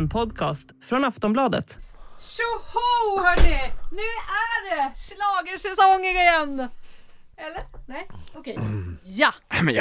En 0.00 0.08
podcast 0.08 0.68
från 0.82 1.04
Aftonbladet. 1.04 1.78
Tjoho 2.18 3.22
hörni! 3.24 3.72
Nu 3.90 4.08
är 4.46 4.70
det 4.70 4.92
schlagersäsongen 4.96 6.16
igen! 6.16 6.68
Eller? 7.36 7.62
Nej? 7.86 8.08
Okej. 8.34 8.58
Ja! 9.04 9.34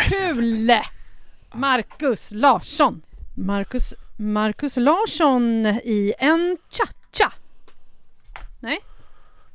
Kul! 0.09 0.71
Marcus 1.53 2.31
Larsson. 2.31 3.01
Marcus, 3.35 3.93
Marcus 4.17 4.77
Larsson 4.77 5.65
i 5.65 6.13
en 6.19 6.57
cha-cha. 6.69 7.33
Nej? 8.59 8.79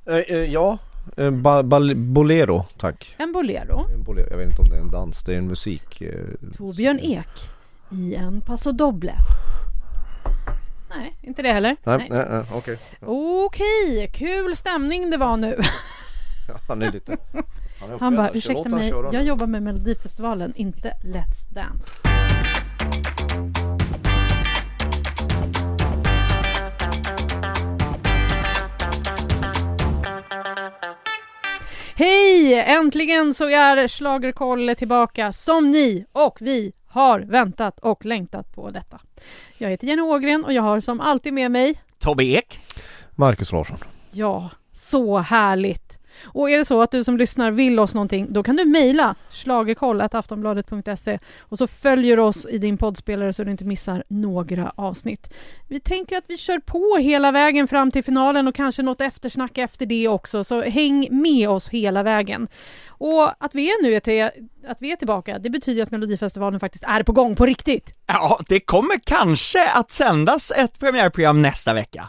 Eh, 0.07 0.17
eh, 0.17 0.53
ja, 0.53 0.79
eh, 1.17 1.31
ba, 1.31 1.63
ba, 1.63 1.95
bolero 1.95 2.67
tack. 2.77 3.15
En 3.19 3.33
bolero. 3.33 3.87
En 3.95 4.03
bolero. 4.03 4.27
Jag 4.31 4.39
vet 4.39 4.51
inte 4.51 4.63
om 4.63 4.69
det 4.69 4.77
är 4.77 4.81
en 4.81 4.91
dans, 4.91 5.25
det 5.25 5.35
är 5.35 5.39
en 5.39 5.49
musik. 5.49 6.01
Eh, 6.01 6.25
Torbjörn 6.57 6.99
Ek 6.99 7.51
i 7.91 8.15
en 8.15 8.41
paso 8.41 8.73
doble. 8.73 9.15
Nej, 10.97 11.17
inte 11.23 11.43
det 11.43 11.53
heller. 11.53 11.77
nej, 11.85 12.07
nej, 12.11 12.27
nej 12.31 12.43
okej. 12.53 12.79
Okej, 13.01 14.11
kul 14.15 14.57
stämning 14.57 15.11
det 15.11 15.17
var 15.17 15.37
nu. 15.37 15.61
Ja, 16.49 16.55
han 16.69 16.83
är 16.83 16.93
lite... 16.93 17.17
Han, 17.81 17.93
är 17.93 17.99
Han 17.99 18.17
bara, 18.17 18.31
ursäkta 18.31 18.69
mig, 18.69 18.91
köra 18.91 19.11
nu. 19.11 19.17
jag 19.17 19.25
jobbar 19.25 19.47
med 19.47 19.63
Melodifestivalen, 19.63 20.53
inte 20.57 20.97
Let's 21.03 21.55
Dance. 21.55 21.91
Hej! 31.97 32.55
Äntligen 32.55 33.35
så 33.35 33.45
är 33.49 33.89
Schlagerkoll 33.89 34.75
tillbaka 34.77 35.33
som 35.33 35.71
ni 35.71 36.05
och 36.13 36.39
vi 36.41 36.73
har 36.95 37.21
väntat 37.21 37.81
och 37.81 38.05
längtat 38.05 38.55
på 38.55 38.71
detta. 38.71 39.01
Jag 39.59 39.71
heter 39.71 39.87
Jenny 39.87 40.03
Ågren 40.03 40.45
och 40.45 40.53
jag 40.53 40.63
har 40.63 40.81
som 40.81 41.01
alltid 41.01 41.33
med 41.33 41.51
mig 41.51 41.81
Tobbe 41.99 42.25
Ek. 42.25 42.61
Marcus 43.11 43.53
Larsson. 43.53 43.79
Ja, 44.11 44.51
så 44.73 45.19
härligt! 45.19 45.99
Och 46.25 46.51
är 46.51 46.59
det 46.59 46.65
så 46.65 46.83
att 46.83 46.91
du 46.91 47.05
som 47.05 47.17
lyssnar 47.17 47.51
vill 47.51 47.79
oss 47.79 47.95
någonting, 47.95 48.27
då 48.31 48.43
kan 48.43 48.57
du 48.57 48.65
mejla 48.65 49.15
schlagerkoll.aftonbladet.se 49.31 51.19
och 51.41 51.59
så 51.59 51.67
följer 51.67 52.17
du 52.17 52.23
oss 52.23 52.47
i 52.51 52.59
din 52.59 52.77
poddspelare 52.77 53.33
så 53.33 53.45
du 53.45 53.51
inte 53.51 53.65
missar 53.65 54.05
några 54.09 54.73
avsnitt. 54.77 55.33
Vi 55.69 55.81
tänker 55.81 56.17
att 56.17 56.25
vi 56.27 56.37
kör 56.37 56.59
på 56.59 56.97
hela 57.01 57.33
vägen 57.33 57.69
fram 57.69 57.91
till 57.91 58.05
finalen 58.05 58.49
och 58.49 58.55
kanske 58.55 58.83
något 58.83 59.01
eftersnack 59.01 59.59
efter 59.59 59.87
det 59.87 60.09
också, 60.09 60.45
så 60.45 60.63
häng 60.63 61.09
med 61.11 61.49
oss 61.49 61.69
hela 61.69 62.03
vägen. 62.03 62.49
Och 62.89 63.45
att 63.45 63.55
vi 63.55 63.69
är 63.69 63.83
nu 63.83 63.95
är 63.95 64.01
till, 64.01 64.45
att 64.69 64.83
vi 64.83 64.93
är 64.93 64.97
tillbaka, 64.97 65.39
det 65.39 65.51
betyder 65.51 65.83
att 65.83 65.91
Melodifestivalen 65.91 66.61
faktiskt 66.61 66.85
är 66.85 67.03
på 67.03 67.13
gång 67.13 67.37
på 67.37 67.47
riktigt. 67.47 67.95
Ja, 68.07 68.41
det 68.49 68.61
kommer 68.61 69.01
kanske 69.05 69.71
att 69.71 69.91
sändas 69.91 70.53
ett 70.57 70.79
premiärprogram 70.79 71.43
nästa 71.43 71.75
vecka. 71.75 72.09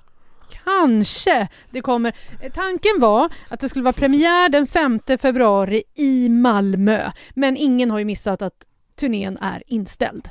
Kanske 0.63 1.47
det 1.71 1.81
kommer. 1.81 2.13
Eh, 2.41 2.51
tanken 2.51 2.99
var 2.99 3.29
att 3.49 3.59
det 3.59 3.69
skulle 3.69 3.83
vara 3.83 3.93
premiär 3.93 4.49
den 4.49 4.67
5 4.67 4.99
februari 5.21 5.83
i 5.95 6.29
Malmö, 6.29 7.11
men 7.33 7.57
ingen 7.57 7.91
har 7.91 7.99
ju 7.99 8.05
missat 8.05 8.41
att 8.41 8.65
turnén 8.99 9.37
är 9.41 9.63
inställd. 9.67 10.29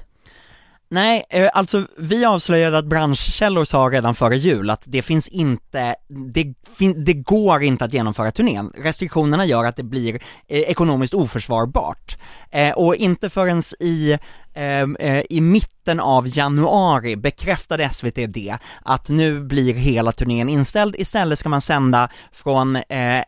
Nej, 0.95 1.25
eh, 1.31 1.51
alltså 1.53 1.87
vi 1.99 2.25
avslöjade 2.25 2.79
att 2.79 2.85
branschkällor 2.85 3.65
sa 3.65 3.79
redan 3.79 4.15
före 4.15 4.37
jul 4.37 4.71
att 4.71 4.83
det 4.85 5.03
finns 5.03 5.29
inte, 5.29 5.95
det, 6.09 6.55
fin, 6.79 7.05
det 7.05 7.13
går 7.13 7.63
inte 7.63 7.85
att 7.85 7.93
genomföra 7.93 8.31
turnén. 8.31 8.73
Restriktionerna 8.77 9.45
gör 9.47 9.65
att 9.65 9.77
det 9.77 9.83
blir 9.83 10.15
eh, 10.49 10.61
ekonomiskt 10.61 11.15
oförsvarbart. 11.15 12.19
Eh, 12.51 12.73
och 12.73 12.97
inte 12.97 13.31
förrän 13.31 13.63
i, 13.81 14.19
i 15.29 15.41
mitten 15.41 16.01
av 16.01 16.37
januari 16.37 17.17
bekräftade 17.17 17.91
SVT 17.91 18.15
det, 18.29 18.59
att 18.83 19.09
nu 19.09 19.41
blir 19.41 19.75
hela 19.75 20.13
turnén 20.13 20.49
inställd, 20.49 20.97
istället 20.97 21.39
ska 21.39 21.49
man 21.49 21.61
sända 21.61 22.09
från, 22.33 22.77
eh, 22.77 23.23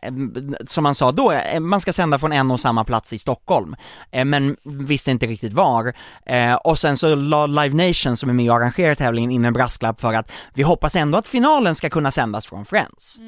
som 0.65 0.83
man 0.83 0.95
sa 0.95 1.11
då, 1.11 1.31
eh, 1.31 1.59
man 1.59 1.81
ska 1.81 1.93
sända 1.93 2.19
från 2.19 2.31
en 2.31 2.51
och 2.51 2.59
samma 2.59 2.83
plats 2.83 3.13
i 3.13 3.19
Stockholm, 3.19 3.75
eh, 4.11 4.25
men 4.25 4.57
visste 4.63 5.11
inte 5.11 5.27
riktigt 5.27 5.53
var. 5.53 5.93
Eh, 6.25 6.53
och 6.53 6.79
sen 6.79 6.97
så 6.97 7.15
la 7.15 7.47
Live 7.47 7.87
Nation 7.87 8.17
som 8.17 8.29
är 8.29 8.33
med 8.33 8.51
och 8.51 8.57
arrangerar 8.57 8.95
tävlingen 8.95 9.31
in 9.31 9.45
en 9.45 9.53
brasklapp 9.53 10.01
för 10.01 10.13
att 10.13 10.31
vi 10.53 10.63
hoppas 10.63 10.95
ändå 10.95 11.17
att 11.17 11.27
finalen 11.27 11.75
ska 11.75 11.89
kunna 11.89 12.11
sändas 12.11 12.45
från 12.45 12.65
Friends. 12.65 13.19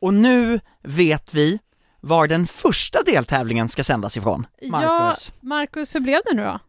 Och 0.00 0.14
nu 0.14 0.60
vet 0.82 1.34
vi 1.34 1.58
var 2.00 2.26
den 2.26 2.46
första 2.46 2.98
deltävlingen 3.06 3.68
ska 3.68 3.84
sändas 3.84 4.16
ifrån, 4.16 4.46
Marcus. 4.70 5.32
Ja, 5.40 5.48
Marcus, 5.48 5.94
hur 5.94 6.00
blev 6.00 6.20
det 6.26 6.34
nu 6.36 6.44
då? 6.44 6.60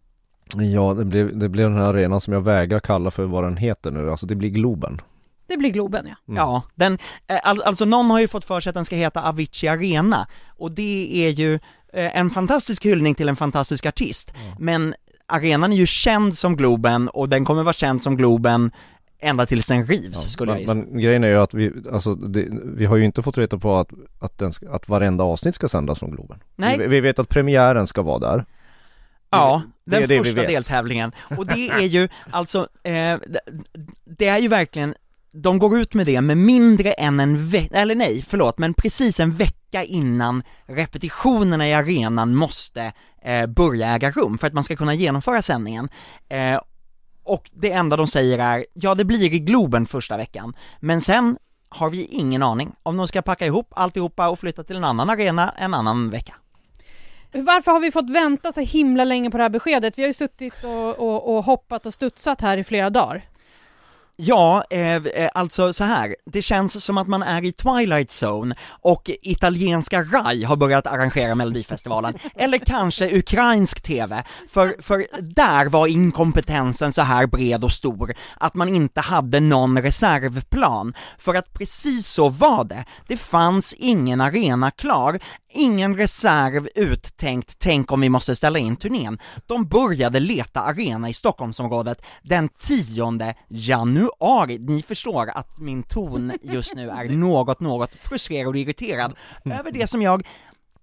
Ja, 0.55 0.93
det 0.93 1.05
blev, 1.05 1.37
det 1.37 1.49
blev 1.49 1.69
den 1.69 1.77
här 1.77 1.85
arenan 1.85 2.21
som 2.21 2.33
jag 2.33 2.41
vägrar 2.41 2.79
kalla 2.79 3.11
för 3.11 3.25
vad 3.25 3.43
den 3.43 3.57
heter 3.57 3.91
nu. 3.91 4.11
Alltså 4.11 4.25
det 4.25 4.35
blir 4.35 4.49
Globen. 4.49 5.01
Det 5.47 5.57
blir 5.57 5.69
Globen 5.69 6.05
ja. 6.07 6.15
Mm. 6.27 6.37
Ja, 6.37 6.63
den, 6.75 6.97
eh, 7.27 7.39
all, 7.43 7.61
alltså 7.61 7.85
någon 7.85 8.09
har 8.09 8.19
ju 8.19 8.27
fått 8.27 8.45
för 8.45 8.61
sig 8.61 8.69
att 8.69 8.75
den 8.75 8.85
ska 8.85 8.95
heta 8.95 9.21
Avicii 9.29 9.69
Arena, 9.69 10.27
och 10.47 10.71
det 10.71 11.25
är 11.25 11.29
ju 11.29 11.53
eh, 11.93 12.17
en 12.17 12.29
fantastisk 12.29 12.85
hyllning 12.85 13.15
till 13.15 13.29
en 13.29 13.35
fantastisk 13.35 13.85
artist, 13.85 14.33
men 14.59 14.93
arenan 15.25 15.73
är 15.73 15.77
ju 15.77 15.85
känd 15.85 16.37
som 16.37 16.55
Globen, 16.55 17.07
och 17.09 17.29
den 17.29 17.45
kommer 17.45 17.63
vara 17.63 17.73
känd 17.73 18.01
som 18.01 18.17
Globen 18.17 18.71
ända 19.19 19.45
tills 19.45 19.65
den 19.65 19.85
rivs, 19.85 20.31
skulle 20.31 20.51
jag 20.51 20.55
men, 20.55 20.61
gissa. 20.61 20.73
men 20.73 21.01
grejen 21.01 21.23
är 21.23 21.27
ju 21.27 21.37
att 21.37 21.53
vi, 21.53 21.73
alltså 21.91 22.15
det, 22.15 22.47
vi 22.63 22.85
har 22.85 22.95
ju 22.95 23.05
inte 23.05 23.21
fått 23.21 23.37
reda 23.37 23.57
på 23.57 23.75
att, 23.75 23.89
att, 24.19 24.37
den 24.37 24.53
ska, 24.53 24.71
att 24.71 24.89
varenda 24.89 25.23
avsnitt 25.23 25.55
ska 25.55 25.67
sändas 25.67 25.99
från 25.99 26.11
Globen. 26.11 26.39
Nej. 26.55 26.77
Vi, 26.77 26.87
vi 26.87 27.01
vet 27.01 27.19
att 27.19 27.29
premiären 27.29 27.87
ska 27.87 28.01
vara 28.01 28.19
där. 28.19 28.45
Ja, 29.29 29.61
den 29.91 30.01
det 30.01 30.07
vi 30.07 30.17
första 30.23 30.41
deltävlingen. 30.53 31.11
Och 31.37 31.45
det 31.47 31.69
är 31.69 31.79
ju, 31.85 32.07
alltså, 32.31 32.67
eh, 32.83 32.91
det- 33.27 33.39
det 34.05 34.27
är 34.27 34.37
ju 34.39 34.47
verkligen, 34.47 34.95
de 35.33 35.59
går 35.59 35.79
ut 35.79 35.93
med 35.93 36.05
det 36.05 36.21
med 36.21 36.37
mindre 36.37 36.91
än 36.91 37.19
en 37.19 37.47
vecka, 37.49 37.75
eller 37.77 37.95
nej, 37.95 38.25
förlåt, 38.29 38.57
men 38.57 38.73
precis 38.73 39.19
en 39.19 39.31
vecka 39.31 39.83
innan 39.83 40.43
repetitionerna 40.65 41.67
i 41.69 41.73
arenan 41.73 42.35
måste 42.35 42.93
eh, 43.21 43.45
börja 43.47 43.87
äga 43.95 44.11
rum 44.11 44.37
för 44.37 44.47
att 44.47 44.53
man 44.53 44.63
ska 44.63 44.75
kunna 44.75 44.93
genomföra 44.93 45.41
sändningen. 45.41 45.89
Eh, 46.29 46.59
och 47.23 47.49
det 47.53 47.71
enda 47.71 47.95
de 47.97 48.07
säger 48.07 48.39
är, 48.39 48.65
ja 48.73 48.95
det 48.95 49.05
blir 49.05 49.33
i 49.33 49.39
Globen 49.39 49.85
första 49.85 50.17
veckan, 50.17 50.53
men 50.79 51.01
sen 51.01 51.37
har 51.69 51.89
vi 51.89 52.05
ingen 52.05 52.43
aning 52.43 52.71
om 52.83 52.97
de 52.97 53.07
ska 53.07 53.21
packa 53.21 53.45
ihop 53.45 53.67
alltihopa 53.75 54.27
och 54.29 54.39
flytta 54.39 54.63
till 54.63 54.75
en 54.75 54.83
annan 54.83 55.09
arena 55.09 55.53
en 55.57 55.73
annan 55.73 56.09
vecka. 56.09 56.35
Varför 57.43 57.71
har 57.71 57.79
vi 57.79 57.91
fått 57.91 58.09
vänta 58.09 58.51
så 58.51 58.61
himla 58.61 59.03
länge 59.03 59.31
på 59.31 59.37
det 59.37 59.43
här 59.43 59.49
beskedet? 59.49 59.97
Vi 59.97 60.01
har 60.01 60.07
ju 60.07 60.13
suttit 60.13 60.63
och, 60.63 60.99
och, 60.99 61.35
och 61.35 61.43
hoppat 61.43 61.85
och 61.85 61.93
studsat 61.93 62.41
här 62.41 62.57
i 62.57 62.63
flera 62.63 62.89
dagar. 62.89 63.21
Ja, 64.19 64.63
eh, 64.69 64.95
eh, 64.95 65.29
alltså 65.33 65.73
så 65.73 65.83
här. 65.83 66.15
det 66.25 66.41
känns 66.41 66.83
som 66.83 66.97
att 66.97 67.07
man 67.07 67.23
är 67.23 67.45
i 67.45 67.51
Twilight 67.51 68.23
Zone 68.23 68.55
och 68.67 69.11
italienska 69.21 70.03
RAI 70.03 70.43
har 70.43 70.55
börjat 70.55 70.87
arrangera 70.87 71.35
Melodifestivalen, 71.35 72.17
eller 72.35 72.57
kanske 72.57 73.17
ukrainsk 73.17 73.81
TV, 73.81 74.23
för, 74.49 74.75
för 74.79 75.05
där 75.21 75.65
var 75.65 75.87
inkompetensen 75.87 76.93
så 76.93 77.01
här 77.01 77.27
bred 77.27 77.63
och 77.63 77.71
stor 77.71 78.13
att 78.37 78.55
man 78.55 78.75
inte 78.75 79.01
hade 79.01 79.39
någon 79.39 79.81
reservplan, 79.81 80.93
för 81.17 81.35
att 81.35 81.53
precis 81.53 82.07
så 82.07 82.29
var 82.29 82.63
det. 82.63 82.85
Det 83.07 83.17
fanns 83.17 83.73
ingen 83.73 84.21
arena 84.21 84.71
klar, 84.71 85.19
ingen 85.49 85.95
reserv 85.95 86.67
uttänkt, 86.75 87.55
tänk 87.59 87.91
om 87.91 88.01
vi 88.01 88.09
måste 88.09 88.35
ställa 88.35 88.59
in 88.59 88.75
turnén. 88.75 89.19
De 89.47 89.67
började 89.67 90.19
leta 90.19 90.61
arena 90.61 91.09
i 91.09 91.13
Stockholmsområdet 91.13 92.01
den 92.23 92.49
10 92.59 93.35
januari. 93.49 94.06
Ni 94.59 94.83
förstår 94.87 95.29
att 95.29 95.59
min 95.59 95.83
ton 95.83 96.33
just 96.41 96.75
nu 96.75 96.89
är 96.89 97.09
något, 97.09 97.59
något 97.59 97.93
frustrerad 97.93 98.47
och 98.47 98.57
irriterad 98.57 99.15
över 99.45 99.71
det 99.71 99.87
som 99.87 100.01
jag 100.01 100.27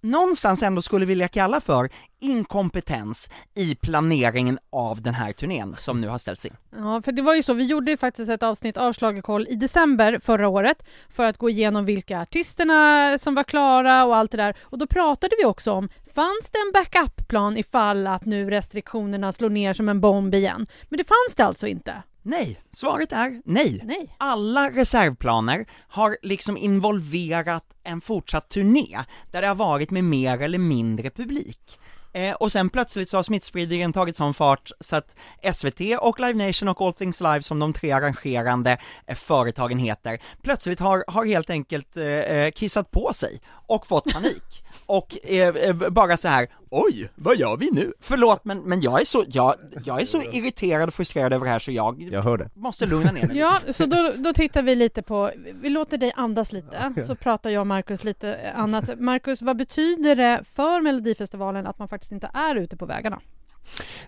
någonstans 0.05 0.63
ändå 0.63 0.83
skulle 0.83 1.07
vilja 1.07 1.29
kalla 1.29 1.61
för 1.61 1.91
inkompetens 2.21 3.31
i 3.55 3.75
planeringen 3.75 4.59
av 4.73 5.03
den 5.03 5.15
här 5.15 5.33
turnén 5.33 5.75
som 5.77 6.01
nu 6.01 6.09
har 6.09 6.19
ställts 6.19 6.47
in. 6.47 6.57
Ja, 6.77 7.03
för 7.03 7.13
det 7.13 7.23
var 7.23 7.35
ju 7.35 7.43
så, 7.43 7.53
vi 7.53 7.65
gjorde 7.65 7.91
ju 7.91 7.97
faktiskt 7.97 8.31
ett 8.31 8.43
avsnitt 8.43 8.77
av 8.77 8.93
Schlagerkoll 8.93 9.47
i 9.51 9.55
december 9.55 10.19
förra 10.19 10.49
året 10.49 10.87
för 11.11 11.25
att 11.25 11.39
gå 11.39 11.51
igenom 11.51 11.85
vilka 11.85 12.21
artisterna 12.21 13.19
som 13.19 13.35
var 13.35 13.45
klara 13.45 14.05
och 14.05 14.17
allt 14.17 14.31
det 14.31 14.37
där. 14.37 14.57
Och 14.63 14.79
då 14.79 14.87
pratade 14.87 15.37
vi 15.39 15.45
också 15.45 15.73
om, 15.73 15.89
fanns 16.15 16.51
det 16.53 16.59
en 16.59 16.73
backup-plan 16.73 17.57
ifall 17.57 18.07
att 18.07 18.25
nu 18.25 18.51
restriktionerna 18.51 19.33
slår 19.33 19.51
ner 19.51 19.73
som 19.73 19.89
en 19.89 20.01
bomb 20.01 20.35
igen? 20.35 20.67
Men 20.89 20.99
det 20.99 21.05
fanns 21.05 21.37
det 21.37 21.45
alltså 21.45 21.67
inte. 21.67 22.03
Nej, 22.27 22.61
svaret 22.73 23.13
är 23.13 23.41
nej. 23.45 23.81
Nej. 23.85 24.17
Alla 24.19 24.71
reservplaner 24.71 25.67
har 25.89 26.17
liksom 26.23 26.57
involverat 26.57 27.65
en 27.83 28.01
fortsatt 28.01 28.49
turné, 28.49 28.99
där 29.31 29.43
det 29.43 29.49
har 29.49 29.55
varit 29.55 29.91
med 29.91 30.05
mer 30.05 30.41
eller 30.41 30.59
mindre 30.59 31.11
publik. 31.11 31.79
Eh, 32.13 32.35
och 32.35 32.53
sen 32.53 32.71
plötsligt 32.71 33.09
så 33.09 33.19
har 33.19 33.23
smittspridningen 33.23 33.93
tagit 33.93 34.17
sån 34.17 34.35
fart 34.35 34.71
så 34.81 34.97
att 34.97 35.17
SVT 35.55 35.81
och 36.01 36.21
Live 36.21 36.47
Nation 36.47 36.69
och 36.69 36.81
All 36.81 36.95
Things 36.95 37.21
Live 37.21 37.43
som 37.43 37.59
de 37.59 37.73
tre 37.73 37.91
arrangerande 37.91 38.79
eh, 39.07 39.15
företagen 39.15 39.79
heter, 39.79 40.19
plötsligt 40.43 40.81
har, 40.81 41.05
har 41.09 41.25
helt 41.25 41.51
enkelt 41.51 41.97
eh, 41.97 42.07
eh, 42.07 42.51
kissat 42.51 42.91
på 42.91 43.13
sig 43.15 43.41
och 43.67 43.87
fått 43.87 44.13
panik. 44.13 44.64
och 44.87 45.19
eh, 45.25 45.49
eh, 45.49 45.75
bara 45.91 46.17
så 46.17 46.29
här. 46.29 46.49
oj, 46.71 47.11
vad 47.15 47.37
gör 47.37 47.57
vi 47.57 47.71
nu? 47.71 47.93
Förlåt 48.01 48.45
men, 48.45 48.59
men 48.59 48.81
jag 48.81 49.01
är 49.01 49.05
så, 49.05 49.25
jag, 49.29 49.55
jag 49.85 50.01
är 50.01 50.07
så 50.07 50.23
irriterad 50.23 50.89
och 50.89 50.95
frustrerad 50.95 51.33
över 51.33 51.45
det 51.45 51.51
här 51.51 51.59
så 51.59 51.71
jag, 51.73 52.03
Jag 52.03 52.23
hör 52.23 52.37
det. 52.39 52.51
måste 52.55 52.87
lugna 52.87 53.13
ner 53.13 53.27
mig. 53.27 53.39
Ja, 53.39 53.59
så 53.71 53.87
då, 53.87 54.13
då 54.17 54.33
tittar 54.33 54.63
vi 54.63 54.75
lite 54.75 55.03
på, 55.03 55.31
vi 55.63 55.69
låter 55.71 55.99
dig 55.99 56.13
andas 56.17 56.53
lite, 56.53 56.93
så 57.07 57.15
pratar 57.15 57.51
jag 57.51 57.61
och 57.61 57.67
Markus 57.67 58.05
lite 58.05 58.53
annat. 58.57 59.01
Markus, 59.01 59.43
vad 59.43 59.57
betyder 59.57 60.17
det 60.17 60.45
för 60.55 60.81
Melodifestivalen 60.81 61.67
att 61.67 61.79
man 61.79 61.89
faktiskt 61.89 62.13
inte 62.13 62.31
är 62.35 62.57
ute 62.57 62.77
på 62.77 62.87
vägarna? 62.87 63.21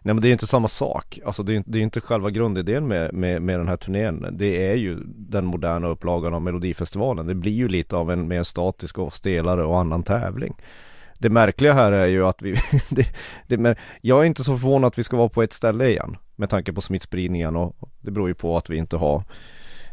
Nej 0.03 0.15
men 0.15 0.21
det 0.21 0.27
är 0.27 0.29
ju 0.29 0.33
inte 0.33 0.47
samma 0.47 0.69
sak. 0.69 1.19
Alltså 1.25 1.43
det 1.43 1.53
är, 1.53 1.55
ju 1.55 1.63
det 1.67 1.79
är 1.79 1.83
inte 1.83 2.01
själva 2.01 2.31
grundidén 2.31 2.89
med, 2.89 3.15
med, 3.15 3.43
med 3.43 3.59
den 3.59 3.69
här 3.69 3.77
turnén. 3.77 4.27
Det 4.33 4.71
är 4.71 4.75
ju 4.75 5.03
den 5.07 5.47
moderna 5.47 5.89
upplagan 5.89 6.35
av 6.35 6.43
Melodifestivalen. 6.43 7.27
Det 7.27 7.35
blir 7.35 7.53
ju 7.53 7.69
lite 7.69 7.97
av 7.97 8.11
en 8.11 8.29
mer 8.29 8.43
statisk 8.43 8.99
och 8.99 9.15
stelare 9.15 9.65
och 9.65 9.79
annan 9.79 10.03
tävling. 10.03 10.55
Det 11.19 11.31
märkliga 11.31 11.73
här 11.73 11.93
är 11.93 12.07
ju 12.07 12.27
att 12.27 12.43
vi, 12.43 12.55
det, 12.89 13.07
det, 13.47 13.59
men 13.59 13.77
jag 14.01 14.21
är 14.21 14.25
inte 14.25 14.45
så 14.45 14.59
förvånad 14.59 14.89
att 14.89 14.99
vi 14.99 15.05
ska 15.05 15.17
vara 15.17 15.29
på 15.29 15.43
ett 15.43 15.53
ställe 15.53 15.89
igen. 15.89 16.17
Med 16.37 16.51
tanke 16.51 16.73
på 16.73 16.81
smittspridningen 16.81 17.57
och 17.57 17.77
det 18.01 18.11
beror 18.11 18.29
ju 18.29 18.35
på 18.35 18.57
att 18.57 18.71
vi 18.71 18.77
inte 18.77 18.97
har 18.97 19.23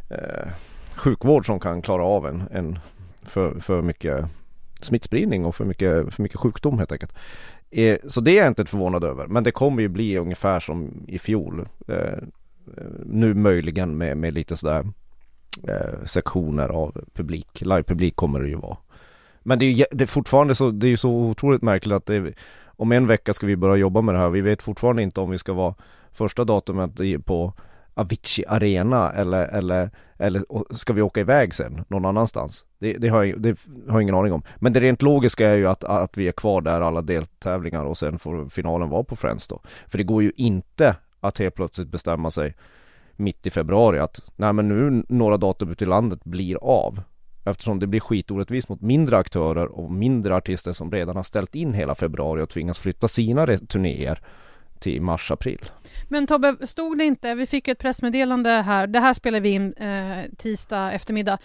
eh, 0.10 0.48
sjukvård 0.96 1.46
som 1.46 1.60
kan 1.60 1.82
klara 1.82 2.04
av 2.04 2.28
en, 2.28 2.44
en 2.52 2.80
för, 3.22 3.60
för 3.60 3.82
mycket 3.82 4.26
smittspridning 4.82 5.46
och 5.46 5.56
för 5.56 5.66
mycket, 5.66 6.14
för 6.14 6.24
mycket 6.24 6.40
sjukdom 6.40 6.78
helt 6.78 6.92
enkelt. 6.92 7.14
Eh, 7.76 7.98
så 8.08 8.22
det 8.22 8.32
är 8.32 8.42
jag 8.42 8.48
inte 8.48 8.66
förvånad 8.66 9.04
över. 9.04 9.28
Men 9.28 9.44
det 9.44 9.52
kommer 9.52 9.82
ju 9.82 9.88
bli 9.88 10.18
ungefär 10.18 10.60
som 10.60 11.06
i 11.08 11.20
fjol. 11.20 11.68
Eh, 11.88 11.98
eh, 11.98 12.84
nu 13.06 13.34
möjligen 13.34 13.98
med, 13.98 14.18
med 14.18 14.34
lite 14.34 14.56
sådär 14.56 14.88
sektioner 16.06 16.70
av 16.70 17.06
publik. 17.14 17.62
Livepublik 17.62 18.16
kommer 18.16 18.40
det 18.40 18.48
ju 18.48 18.56
vara. 18.56 18.78
Men 19.44 19.60
det 19.60 19.66
är, 19.66 19.72
ju 19.72 19.84
det 19.92 20.04
är 20.04 20.08
fortfarande 20.08 20.56
så, 20.56 20.72
det 20.72 20.88
är 20.88 20.90
ju 20.90 20.98
så 20.98 21.12
otroligt 21.12 21.62
märkligt 21.62 21.96
att 21.96 22.06
det, 22.06 22.34
om 22.66 22.92
en 22.92 23.08
vecka 23.08 23.34
ska 23.34 23.48
vi 23.48 23.56
börja 23.56 23.76
jobba 23.76 24.02
med 24.02 24.16
det 24.16 24.20
här. 24.20 24.30
Vi 24.30 24.42
vet 24.42 24.62
fortfarande 24.62 25.04
inte 25.04 25.20
om 25.20 25.30
vi 25.30 25.38
ska 25.38 25.54
vara 25.54 25.76
första 26.12 26.44
datumet 26.44 27.26
på 27.26 27.54
Avicii 27.94 28.46
Arena 28.48 29.12
eller, 29.12 29.44
eller, 29.44 29.90
eller 30.18 30.44
ska 30.76 30.94
vi 30.94 31.02
åka 31.02 31.20
iväg 31.20 31.54
sen 31.54 31.86
någon 31.88 32.06
annanstans? 32.06 32.66
Det, 32.80 32.94
det, 32.94 33.08
har 33.08 33.24
jag, 33.24 33.42
det 33.42 33.58
har 33.88 33.94
jag 33.94 34.02
ingen 34.02 34.16
aning 34.16 34.34
om. 34.34 34.44
Men 34.56 34.74
det 34.74 34.80
rent 34.80 35.02
logiska 35.02 35.50
är 35.50 35.56
ju 35.56 35.68
att, 35.68 35.84
att 35.84 36.18
vi 36.18 36.28
är 36.28 36.32
kvar 36.32 36.62
där 36.62 36.82
alla 36.82 37.02
deltävlingar 37.02 37.86
och 37.86 37.98
sen 37.98 38.20
får 38.20 38.50
finalen 38.50 38.90
vara 38.90 39.04
på 39.04 39.16
Friends 39.16 39.48
då. 39.48 39.62
För 39.88 39.98
det 39.98 40.04
går 40.04 40.24
ju 40.24 40.32
inte 40.36 40.96
att 41.20 41.38
helt 41.38 41.56
plötsligt 41.56 41.88
bestämma 41.88 42.32
sig 42.32 42.56
mitt 43.16 43.48
i 43.48 43.50
februari 43.50 44.00
att 44.00 44.22
nej 44.36 44.54
men 44.54 44.68
nu 44.68 45.04
några 45.10 45.38
datum 45.38 45.72
ute 45.72 45.84
i 45.84 45.88
landet 45.88 46.24
blir 46.24 46.58
av. 46.62 47.02
Eftersom 47.46 47.80
det 47.80 47.88
blir 47.88 48.00
skitorättvist 48.00 48.70
mot 48.70 48.82
mindre 48.82 49.18
aktörer 49.18 49.66
och 49.66 49.92
mindre 49.92 50.36
artister 50.36 50.74
som 50.74 50.92
redan 50.92 51.16
har 51.16 51.24
ställt 51.24 51.56
in 51.56 51.74
hela 51.74 51.96
februari 51.96 52.42
och 52.42 52.50
tvingas 52.50 52.80
flytta 52.80 53.08
sina 53.08 53.48
turnéer 53.48 54.20
till 54.84 55.02
mars-april. 55.02 55.60
Men 56.10 56.28
Tobbe, 56.28 56.68
stod 56.68 56.98
det 56.98 57.04
inte, 57.04 57.36
vi 57.36 57.46
fick 57.46 57.68
ett 57.68 57.80
pressmeddelande 57.80 58.50
här, 58.50 58.88
det 58.88 59.00
här 59.00 59.14
spelar 59.14 59.40
vi 59.40 59.50
in 59.50 59.74
eh, 59.74 60.24
tisdag 60.38 60.92
eftermiddag, 60.92 61.38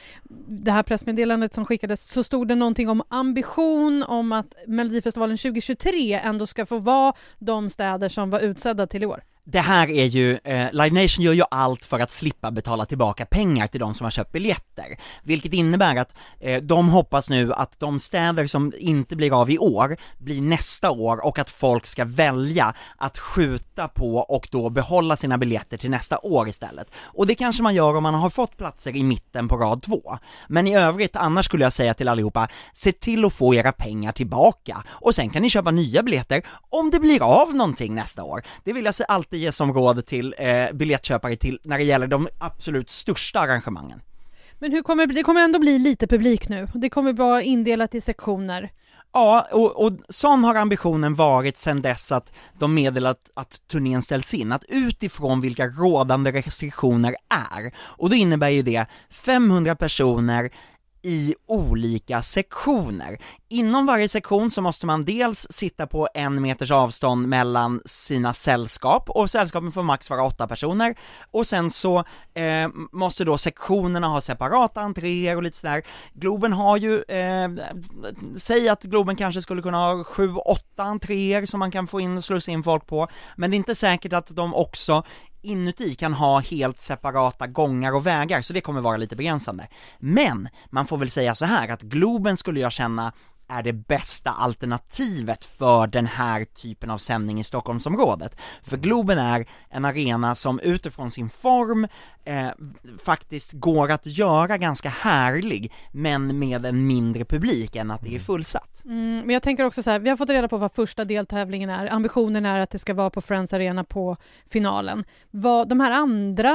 det 0.49 0.71
här 0.71 0.83
pressmeddelandet 0.83 1.55
som 1.55 1.65
skickades, 1.65 2.11
så 2.11 2.25
stod 2.25 2.49
det 2.49 2.55
någonting 2.55 2.89
om 2.89 3.03
ambition 3.09 4.03
om 4.03 4.33
att 4.33 4.55
Melodifestivalen 4.67 5.37
2023 5.37 6.15
ändå 6.15 6.47
ska 6.47 6.67
få 6.67 6.79
vara 6.79 7.13
de 7.39 7.71
städer 7.71 8.09
som 8.09 8.31
var 8.31 8.41
utsedda 8.41 8.87
till 8.87 9.03
i 9.03 9.07
år. 9.07 9.23
Det 9.51 9.61
här 9.61 9.91
är 9.91 10.05
ju, 10.05 10.39
eh, 10.45 10.73
Live 10.73 11.03
Nation 11.03 11.25
gör 11.25 11.33
ju 11.33 11.43
allt 11.51 11.85
för 11.85 12.01
att 12.01 12.11
slippa 12.11 12.51
betala 12.51 12.87
tillbaka 12.87 13.27
pengar 13.27 13.67
till 13.67 13.81
de 13.81 13.95
som 13.95 14.05
har 14.05 14.11
köpt 14.11 14.33
biljetter, 14.33 14.97
vilket 15.23 15.53
innebär 15.53 15.97
att 15.97 16.15
eh, 16.41 16.63
de 16.63 16.89
hoppas 16.89 17.31
nu 17.31 17.53
att 17.53 17.81
de 17.81 18.01
städer 18.01 18.47
som 18.47 18.73
inte 18.79 19.17
blir 19.17 19.41
av 19.41 19.51
i 19.51 19.59
år, 19.59 19.97
blir 20.19 20.43
nästa 20.43 20.91
år 20.91 21.27
och 21.27 21.39
att 21.39 21.51
folk 21.51 21.87
ska 21.87 22.05
välja 22.05 22.75
att 22.97 23.19
skjuta 23.19 23.89
på 23.89 24.17
och 24.17 24.49
då 24.51 24.71
behålla 24.71 25.17
sina 25.17 25.39
biljetter 25.39 25.77
till 25.77 25.91
nästa 25.91 26.19
år 26.19 26.49
istället. 26.49 26.91
Och 26.95 27.27
det 27.27 27.35
kanske 27.35 27.63
man 27.63 27.75
gör 27.75 27.97
om 27.97 28.03
man 28.03 28.15
har 28.15 28.31
fått 28.31 28.57
platser 28.57 28.97
i 28.97 29.03
mitten 29.03 29.49
på 29.49 29.57
rad 29.57 29.83
två. 29.83 30.19
Men 30.49 30.67
i 30.67 30.77
övrigt, 30.77 31.17
annars 31.17 31.47
skulle 31.47 31.65
jag 31.65 31.73
säga 31.73 31.95
till 31.95 32.09
allihopa, 32.09 32.49
se 32.75 32.93
till 32.93 33.25
att 33.25 33.33
få 33.33 33.55
era 33.55 33.73
pengar 33.73 34.13
tillbaka 34.13 34.85
och 34.89 35.15
sen 35.15 35.31
kan 35.31 35.43
ni 35.43 35.51
köpa 35.51 35.71
nya 35.71 36.03
biljetter 36.03 36.43
om 36.71 36.91
det 36.91 37.01
blir 37.01 37.23
av 37.23 37.55
någonting 37.55 37.95
nästa 37.95 38.25
år. 38.25 38.43
Det 38.65 38.73
vill 38.73 38.85
jag 38.85 38.95
alltid 39.09 39.38
ge 39.39 39.53
som 39.53 39.73
råd 39.75 40.07
till 40.07 40.35
eh, 40.39 40.73
biljettköpare 40.73 41.37
till 41.37 41.61
när 41.63 41.79
det 41.79 41.85
gäller 41.85 42.07
de 42.07 42.29
absolut 42.39 42.91
största 42.91 43.41
arrangemangen. 43.41 44.01
Men 44.59 44.73
hur 44.73 44.83
kommer 44.83 45.07
det 45.07 45.23
kommer 45.23 45.41
ändå 45.41 45.59
bli 45.59 45.79
lite 45.79 46.07
publik 46.07 46.49
nu, 46.49 46.69
det 46.75 46.91
kommer 46.91 47.13
vara 47.13 47.43
indelat 47.43 47.95
i 47.95 48.01
sektioner. 48.01 48.71
Ja, 49.13 49.47
och, 49.53 49.85
och 49.85 49.93
sån 50.09 50.45
har 50.45 50.55
ambitionen 50.55 51.15
varit 51.15 51.57
sedan 51.57 51.83
dess 51.83 52.13
att 52.13 52.33
de 52.59 52.75
meddelat 52.75 53.31
att 53.35 53.69
turnén 53.69 54.03
ställs 54.03 54.35
in, 54.35 54.53
att 54.53 54.65
utifrån 54.69 55.41
vilka 55.41 55.67
rådande 55.67 56.33
restriktioner 56.33 57.15
är, 57.29 57.73
och 57.79 58.11
då 58.11 58.17
innebär 58.17 58.49
ju 58.49 58.63
det 58.63 58.87
500 59.11 59.77
personer 59.77 60.51
i 61.03 61.35
olika 61.47 62.23
sektioner. 62.23 63.19
Inom 63.49 63.87
varje 63.87 64.09
sektion 64.09 64.51
så 64.51 64.63
måste 64.63 64.87
man 64.87 65.05
dels 65.05 65.47
sitta 65.51 65.87
på 65.87 66.09
en 66.15 66.43
meters 66.43 66.71
avstånd 66.71 67.29
mellan 67.29 67.81
sina 67.87 68.35
sällskap, 68.35 69.11
och 69.11 69.31
sällskapen 69.31 69.73
får 69.73 69.83
max 69.83 70.11
vara 70.11 70.23
åtta 70.23 70.49
personer, 70.49 70.95
och 71.31 71.47
sen 71.47 71.71
så 71.71 72.05
eh, 72.35 72.69
måste 72.93 73.25
då 73.25 73.39
sektionerna 73.39 74.07
ha 74.07 74.21
separata 74.21 74.81
entréer 74.81 75.37
och 75.37 75.43
lite 75.43 75.57
sådär. 75.57 75.83
Globen 76.15 76.53
har 76.53 76.77
ju, 76.77 77.03
eh, 77.03 77.51
säg 78.37 78.69
att 78.69 78.83
Globen 78.83 79.17
kanske 79.17 79.43
skulle 79.43 79.63
kunna 79.63 79.79
ha 79.79 80.05
sju, 80.05 80.35
åtta 80.35 80.83
entréer 80.83 81.47
som 81.47 81.61
man 81.61 81.71
kan 81.71 81.87
få 81.87 82.01
in 82.01 82.19
och 82.19 82.25
slussa 82.25 82.51
in 82.51 82.63
folk 82.63 82.87
på, 82.87 83.09
men 83.37 83.51
det 83.51 83.55
är 83.55 83.59
inte 83.59 83.75
säkert 83.75 84.13
att 84.13 84.27
de 84.27 84.55
också 84.55 85.03
inuti 85.49 85.95
kan 85.95 86.13
ha 86.13 86.41
helt 86.41 86.81
separata 86.81 87.47
gångar 87.47 87.93
och 87.93 88.07
vägar, 88.07 88.43
så 88.43 88.53
det 88.53 88.61
kommer 88.61 88.81
vara 88.81 88.97
lite 88.97 89.17
begränsande. 89.17 89.69
Men, 89.99 90.49
man 90.71 90.87
får 90.87 90.99
väl 90.99 91.11
säga 91.11 91.35
så 91.35 91.45
här 91.45 91.69
att 91.69 91.83
Globen 91.83 92.37
skulle 92.37 92.61
jag 92.61 92.73
känna 92.73 93.13
är 93.49 93.63
det 93.63 93.73
bästa 93.73 94.31
alternativet 94.31 95.45
för 95.45 95.87
den 95.87 96.07
här 96.07 96.45
typen 96.45 96.91
av 96.91 96.99
sändning 96.99 97.41
i 97.41 97.45
Stockholmsområdet. 97.45 98.37
För 98.63 98.77
Globen 98.77 99.19
är 99.19 99.47
en 99.71 99.85
arena 99.85 100.35
som 100.35 100.61
utifrån 100.61 101.11
sin 101.11 101.31
form 101.31 101.89
eh, 102.25 102.49
faktiskt 103.05 103.53
går 103.53 103.91
att 103.91 104.07
göra 104.07 104.59
ganska 104.59 104.89
härlig, 104.89 105.73
men 105.93 106.39
med 106.39 106.67
en 106.67 106.87
mindre 106.87 107.25
publik 107.25 107.77
än 107.77 107.91
att 107.91 108.03
det 108.03 108.15
är 108.15 108.21
fullsatt. 108.21 108.85
Mm, 108.85 109.21
men 109.21 109.31
jag 109.31 109.43
tänker 109.43 109.65
också 109.65 109.83
så 109.83 109.91
här, 109.91 109.99
vi 109.99 110.11
har 110.11 110.17
fått 110.17 110.31
reda 110.31 110.49
på 110.49 110.57
vad 110.57 110.73
första 110.73 111.05
deltävlingen 111.05 111.71
är. 111.71 111.87
Ambitionen 111.87 112.47
är 112.47 112.61
att 112.61 112.71
det 112.71 112.79
ska 112.79 112.95
vara 112.95 113.11
på 113.11 113.21
Friends 113.21 113.53
Arena 113.53 113.85
på 113.85 114.17
finalen. 114.47 115.05
Vad, 115.31 115.69
de 115.69 115.81
här 115.81 115.91
andra 115.91 116.55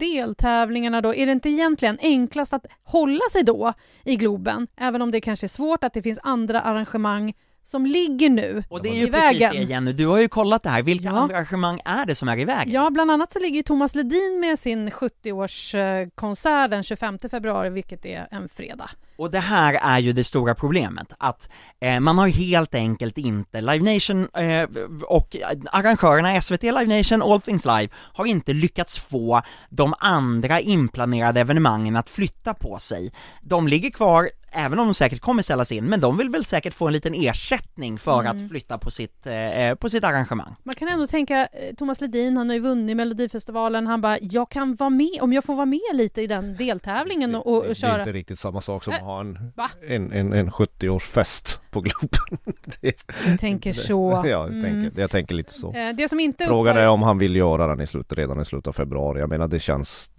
deltävlingarna 0.00 1.00
då, 1.00 1.14
är 1.14 1.26
det 1.26 1.32
inte 1.32 1.50
egentligen 1.50 1.98
enklast 2.02 2.52
att 2.52 2.66
hålla 2.82 3.24
sig 3.32 3.42
då 3.42 3.72
i 4.04 4.16
Globen? 4.16 4.66
Även 4.76 5.02
om 5.02 5.10
det 5.10 5.20
kanske 5.20 5.46
är 5.46 5.48
svårt 5.48 5.84
att 5.84 5.94
det 5.94 6.02
finns 6.02 6.18
andra 6.28 6.60
arrangemang 6.60 7.34
som 7.64 7.86
ligger 7.86 8.30
nu 8.30 8.62
Och 8.68 8.82
det 8.82 8.88
är 8.88 8.92
i 8.92 8.98
ju 8.98 9.06
precis 9.12 9.40
vägen. 9.42 9.52
det 9.66 9.72
Jenny, 9.72 9.92
du 9.92 10.06
har 10.06 10.18
ju 10.20 10.28
kollat 10.28 10.62
det 10.62 10.68
här, 10.70 10.82
vilka 10.82 11.08
Ja. 11.08 11.18
andra 11.18 11.36
arrangemang 11.36 11.80
är 11.84 12.06
det 12.06 12.14
som 12.14 12.28
är 12.28 12.38
i 12.38 12.44
vägen? 12.44 12.72
Ja, 12.74 12.90
bland 12.90 13.10
annat 13.10 13.32
så 13.32 13.38
ligger 13.38 13.56
ju 13.56 13.62
Thomas 13.62 13.94
Ledin 13.94 14.40
med 14.40 14.58
sin 14.58 14.90
70-årskonsert 14.90 16.68
den 16.68 16.82
25 16.82 17.18
februari, 17.30 17.70
vilket 17.70 18.06
är 18.06 18.28
en 18.30 18.48
fredag. 18.48 18.90
Och 19.18 19.30
det 19.30 19.38
här 19.38 19.78
är 19.82 19.98
ju 19.98 20.12
det 20.12 20.24
stora 20.24 20.54
problemet, 20.54 21.12
att 21.18 21.48
eh, 21.80 22.00
man 22.00 22.18
har 22.18 22.28
helt 22.28 22.74
enkelt 22.74 23.18
inte, 23.18 23.60
Live 23.60 23.94
Nation 23.94 24.28
eh, 24.34 24.68
och 25.02 25.36
arrangörerna 25.72 26.42
SVT 26.42 26.62
Live 26.62 26.96
Nation, 26.98 27.22
All 27.22 27.40
Things 27.40 27.64
Live, 27.64 27.88
har 27.94 28.26
inte 28.26 28.52
lyckats 28.52 28.98
få 28.98 29.42
de 29.70 29.94
andra 29.98 30.60
inplanerade 30.60 31.40
evenemangen 31.40 31.96
att 31.96 32.08
flytta 32.10 32.54
på 32.54 32.78
sig. 32.78 33.12
De 33.42 33.68
ligger 33.68 33.90
kvar, 33.90 34.30
även 34.52 34.78
om 34.78 34.86
de 34.86 34.94
säkert 34.94 35.20
kommer 35.20 35.42
ställas 35.42 35.72
in, 35.72 35.84
men 35.84 36.00
de 36.00 36.16
vill 36.16 36.30
väl 36.30 36.44
säkert 36.44 36.74
få 36.74 36.86
en 36.86 36.92
liten 36.92 37.14
ersättning 37.14 37.98
för 37.98 38.20
Mm. 38.20 38.36
att 38.44 38.48
flytta 38.50 38.78
på 38.78 38.90
sitt, 38.90 39.26
eh, 39.26 39.74
på 39.74 39.88
sitt 39.88 40.04
arrangemang. 40.04 40.54
Man 40.62 40.74
kan 40.74 40.88
ändå 40.88 41.06
tänka, 41.06 41.46
eh, 41.46 41.74
Thomas 41.74 42.00
Ledin, 42.00 42.36
han 42.36 42.48
har 42.48 42.54
ju 42.54 42.60
vunnit 42.62 42.96
Melodifestivalen, 42.96 43.86
han 43.86 44.00
bara, 44.00 44.18
jag 44.20 44.50
kan 44.50 44.74
vara 44.76 44.90
med, 44.90 45.18
om 45.20 45.32
jag 45.32 45.44
får 45.44 45.54
vara 45.54 45.66
med 45.66 45.80
lite 45.92 46.22
i 46.22 46.26
den 46.26 46.56
deltävlingen 46.56 47.34
och, 47.34 47.46
och, 47.46 47.62
det, 47.62 47.68
det 47.68 47.70
är 47.72 47.74
köra. 47.74 47.98
inte 47.98 48.12
riktigt 48.12 48.38
samma 48.38 48.60
sak 48.60 48.84
som 48.84 48.94
att 48.94 49.02
ha 49.08 49.20
en, 49.20 49.52
va? 49.56 49.70
en, 49.88 50.12
en, 50.12 50.32
en 50.32 50.50
70-årsfest 50.50 51.60
på 51.70 51.80
Globen. 51.80 52.38
det, 52.80 53.04
Jag 53.26 53.40
tänker 53.40 53.72
så. 53.72 54.10
Ja, 54.10 54.26
jag, 54.28 54.48
Mm. 54.48 54.62
tänker, 54.82 55.00
jag 55.00 55.10
tänker 55.10 55.34
lite 55.34 55.52
så. 55.54 55.72
Eh, 55.74 55.94
Det 55.94 56.08
som 56.08 56.20
inte 56.20 56.44
Frågan 56.46 56.76
uppar- 56.76 56.82
är 56.82 56.88
om 56.88 57.02
han 57.02 57.18
vill 57.18 57.36
göra 57.36 57.66
den 57.66 57.80
i 57.80 57.86
slutet, 57.86 58.18
redan 58.18 58.40
i 58.40 58.44
slutet 58.44 58.66
av 58.66 58.72
februari. 58.72 59.20
Jag 59.20 59.28
menar 59.28 59.48
det 59.48 59.60
känns, 59.60 60.10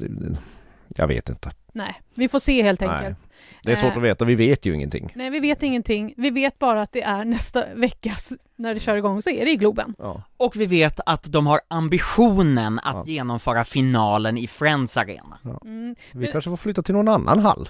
jag 0.87 1.07
vet 1.07 1.29
inte. 1.29 1.51
Nej, 1.73 2.01
vi 2.15 2.29
får 2.29 2.39
se 2.39 2.63
helt 2.63 2.79
Nej. 2.79 2.89
enkelt. 2.89 3.17
Det 3.63 3.71
är 3.71 3.75
svårt 3.75 3.91
Eh. 3.91 3.97
att 3.97 4.03
veta, 4.03 4.25
vi 4.25 4.35
vet 4.35 4.65
ju 4.65 4.73
ingenting. 4.75 5.11
Nej, 5.15 5.29
vi 5.29 5.39
vet 5.39 5.63
ingenting. 5.63 6.13
Vi 6.17 6.29
vet 6.29 6.59
bara 6.59 6.81
att 6.81 6.91
det 6.91 7.01
är 7.01 7.25
nästa 7.25 7.63
vecka, 7.75 8.15
när 8.55 8.73
det 8.73 8.79
kör 8.79 8.95
igång, 8.97 9.21
så 9.21 9.29
är 9.29 9.45
det 9.45 9.51
i 9.51 9.55
Globen. 9.55 9.95
Ja. 9.97 10.23
Och 10.37 10.55
vi 10.55 10.65
vet 10.65 10.99
att 11.05 11.23
de 11.23 11.47
har 11.47 11.59
ambitionen 11.67 12.79
att 12.79 12.95
Ja. 12.95 13.03
genomföra 13.13 13.63
finalen 13.63 14.37
i 14.37 14.47
Friends 14.47 14.97
Arena. 14.97 15.37
Mm. 15.65 15.95
Vi 16.13 16.19
Men- 16.19 16.31
kanske 16.31 16.49
får 16.49 16.57
flytta 16.57 16.81
till 16.81 16.95
någon 16.95 17.07
annan 17.07 17.39
hall. 17.39 17.69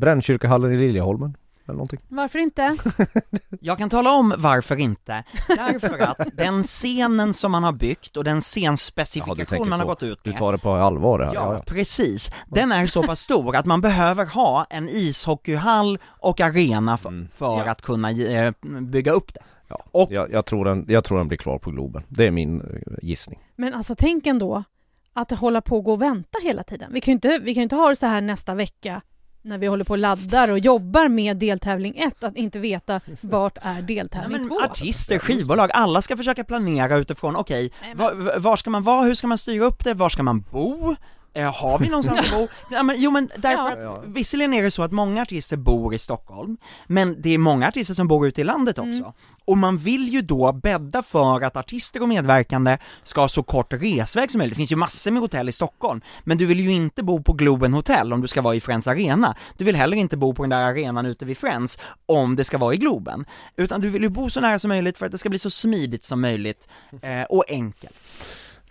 Brännkyrkahallen 0.00 0.72
i 0.72 0.76
Liljeholmen. 0.76 1.36
eller 1.64 1.74
någonting. 1.74 2.00
Varför 2.08 2.38
inte? 2.38 2.76
Jag 3.60 3.78
kan 3.78 3.90
tala 3.90 4.12
om 4.12 4.34
varför 4.38 4.76
inte, 4.76 5.24
därför 5.48 5.98
att 5.98 6.18
den 6.36 6.62
scenen 6.62 7.34
som 7.34 7.52
man 7.52 7.64
har 7.64 7.72
byggt 7.72 8.16
och 8.16 8.24
den 8.24 8.36
du 8.36 8.42
scenspecifikation 8.42 9.46
tänker 9.46 9.70
man 9.70 9.80
har 9.80 9.86
så. 9.86 9.88
gått 9.88 10.02
ut 10.02 10.18
Du 10.22 10.30
med 10.30 10.38
tar 10.38 10.52
det 10.52 10.58
på 10.58 10.72
allvar 10.72 11.18
det 11.18 11.26
här? 11.26 11.34
Ja, 11.34 11.40
Ja, 11.52 11.54
ja. 11.54 11.62
precis. 11.66 12.30
Den 12.46 12.72
är 12.72 12.86
så 12.86 13.02
pass 13.02 13.20
stor 13.20 13.56
att 13.56 13.66
man 13.66 13.80
behöver 13.80 14.24
ha 14.26 14.66
en 14.70 14.88
ishockeyhall 14.88 15.98
och 16.04 16.40
arena 16.40 16.96
för, 16.98 17.08
Mm. 17.08 17.28
för 17.36 17.46
Ja. 17.46 17.70
att 17.70 17.82
kunna 17.82 18.10
eh, 18.10 18.52
bygga 18.80 19.12
upp 19.12 19.34
det. 19.34 19.40
ja. 19.68 19.82
Och- 19.92 20.08
Jag, 20.12 20.32
jag, 20.32 20.44
tror 20.46 20.64
den, 20.64 20.84
jag 20.88 21.04
tror 21.04 21.18
den 21.18 21.28
blir 21.28 21.38
klar 21.38 21.58
på 21.58 21.70
Globen. 21.70 22.02
Det 22.08 22.26
är 22.26 22.30
min 22.30 22.60
eh, 22.60 22.66
gissning. 23.02 23.38
Men 23.56 23.74
alltså 23.74 23.94
tänk 23.98 24.26
ändå 24.26 24.64
att 25.12 25.30
hålla 25.30 25.60
på 25.60 25.76
och 25.76 25.84
gå 25.84 25.92
och 25.92 26.02
vänta 26.02 26.38
hela 26.42 26.62
tiden. 26.62 26.90
Vi 26.92 27.00
kan 27.00 27.12
ju 27.12 27.14
inte, 27.14 27.28
vi 27.38 27.54
kan 27.54 27.60
ju 27.60 27.62
inte 27.62 27.76
ha 27.76 27.88
det 27.88 27.96
så 27.96 28.06
här 28.06 28.20
nästa 28.20 28.54
vecka 28.54 29.00
när 29.42 29.58
vi 29.58 29.66
håller 29.66 29.84
på 29.84 29.92
och 29.92 29.98
laddar 29.98 30.52
och 30.52 30.58
jobbar 30.58 31.08
med 31.08 31.36
deltävling 31.36 31.98
1 31.98 32.24
att 32.24 32.36
inte 32.36 32.58
veta 32.58 33.00
vart 33.20 33.58
är 33.62 33.82
deltävling 33.88 34.48
2. 34.48 34.54
men 34.54 34.70
artister, 34.70 35.18
skivbolag, 35.18 35.70
alla 35.74 36.02
ska 36.02 36.16
försöka 36.16 36.44
planera 36.44 36.96
utifrån, 36.96 37.36
okej, 37.36 37.72
Nej, 37.82 37.94
var, 37.94 38.38
var 38.38 38.56
ska 38.56 38.70
man 38.70 38.82
vara, 38.82 39.02
hur 39.02 39.14
ska 39.14 39.26
man 39.26 39.38
styra 39.38 39.64
upp 39.64 39.84
det, 39.84 39.94
var 39.94 40.08
ska 40.08 40.22
man 40.22 40.40
bo? 40.40 40.96
Eh, 41.34 41.54
har 41.54 41.78
vi 41.78 41.88
någonstans 41.88 42.20
att 42.24 42.30
bo? 42.30 42.48
Ja, 42.70 42.82
men, 42.82 42.96
jo 42.98 43.10
men 43.10 43.30
därför 43.36 43.82
Ja. 43.82 43.96
att, 43.96 44.04
visserligen 44.04 44.54
är 44.54 44.62
det 44.62 44.70
så 44.70 44.82
att 44.82 44.92
många 44.92 45.22
artister 45.22 45.56
bor 45.56 45.94
i 45.94 45.98
Stockholm, 45.98 46.56
men 46.86 47.22
det 47.22 47.34
är 47.34 47.38
många 47.38 47.68
artister 47.68 47.94
som 47.94 48.08
bor 48.08 48.26
ute 48.26 48.40
i 48.40 48.44
landet 48.44 48.78
också. 48.78 48.90
Mm. 48.90 49.12
Och 49.44 49.58
man 49.58 49.78
vill 49.78 50.08
ju 50.08 50.22
då 50.22 50.52
bädda 50.52 51.02
för 51.02 51.40
att 51.40 51.56
artister 51.56 52.02
och 52.02 52.08
medverkande 52.08 52.78
ska 53.02 53.20
ha 53.20 53.28
så 53.28 53.42
kort 53.42 53.72
resväg 53.72 54.30
som 54.30 54.38
möjligt. 54.38 54.54
Det 54.54 54.56
finns 54.56 54.72
ju 54.72 54.76
massor 54.76 55.10
med 55.10 55.22
hotell 55.22 55.48
i 55.48 55.52
Stockholm, 55.52 56.00
men 56.24 56.38
du 56.38 56.46
vill 56.46 56.60
ju 56.60 56.72
inte 56.72 57.02
bo 57.02 57.22
på 57.22 57.32
Globen 57.32 57.74
Hotel 57.74 58.12
om 58.12 58.20
du 58.20 58.28
ska 58.28 58.42
vara 58.42 58.54
i 58.54 58.60
Friends 58.60 58.86
Arena. 58.86 59.34
Du 59.56 59.64
vill 59.64 59.76
heller 59.76 59.96
inte 59.96 60.16
bo 60.16 60.34
på 60.34 60.42
den 60.42 60.50
där 60.50 60.62
arenan 60.62 61.06
ute 61.06 61.24
vid 61.24 61.38
Friends 61.38 61.78
om 62.06 62.36
det 62.36 62.44
ska 62.44 62.58
vara 62.58 62.74
i 62.74 62.76
Globen. 62.76 63.24
Utan 63.56 63.80
du 63.80 63.88
vill 63.90 64.02
ju 64.02 64.08
bo 64.08 64.30
så 64.30 64.40
nära 64.40 64.58
som 64.58 64.68
möjligt 64.68 64.98
för 64.98 65.06
att 65.06 65.12
det 65.12 65.18
ska 65.18 65.28
bli 65.28 65.38
så 65.38 65.50
smidigt 65.50 66.04
som 66.04 66.20
möjligt 66.20 66.68
eh, 67.02 67.22
och 67.22 67.44
enkelt. 67.48 67.94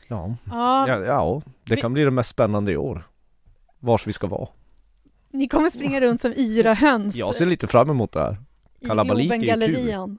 Ja. 0.09 0.35
Ja, 0.51 0.87
Ja, 0.87 0.99
ja, 1.05 1.41
det 1.65 1.75
Vi- 1.75 1.81
kan 1.81 1.93
bli 1.93 2.03
det 2.03 2.11
mest 2.11 2.29
spännande 2.29 2.71
i 2.71 2.77
år. 2.77 3.07
Vars 3.79 4.07
vi 4.07 4.13
ska 4.13 4.27
vara. 4.27 4.47
ni 5.31 5.47
kommer 5.47 5.69
springa 5.69 6.01
runt 6.01 6.21
som 6.21 6.31
yra 6.37 6.73
höns 6.73 7.15
Jag 7.15 7.35
ser 7.35 7.45
lite 7.45 7.67
fram 7.67 7.89
emot 7.89 8.11
det 8.11 8.19
här. 8.19 8.37
kalabalik 8.87 9.31
är 9.31 9.35
ju 9.67 9.75
kul. 9.75 10.17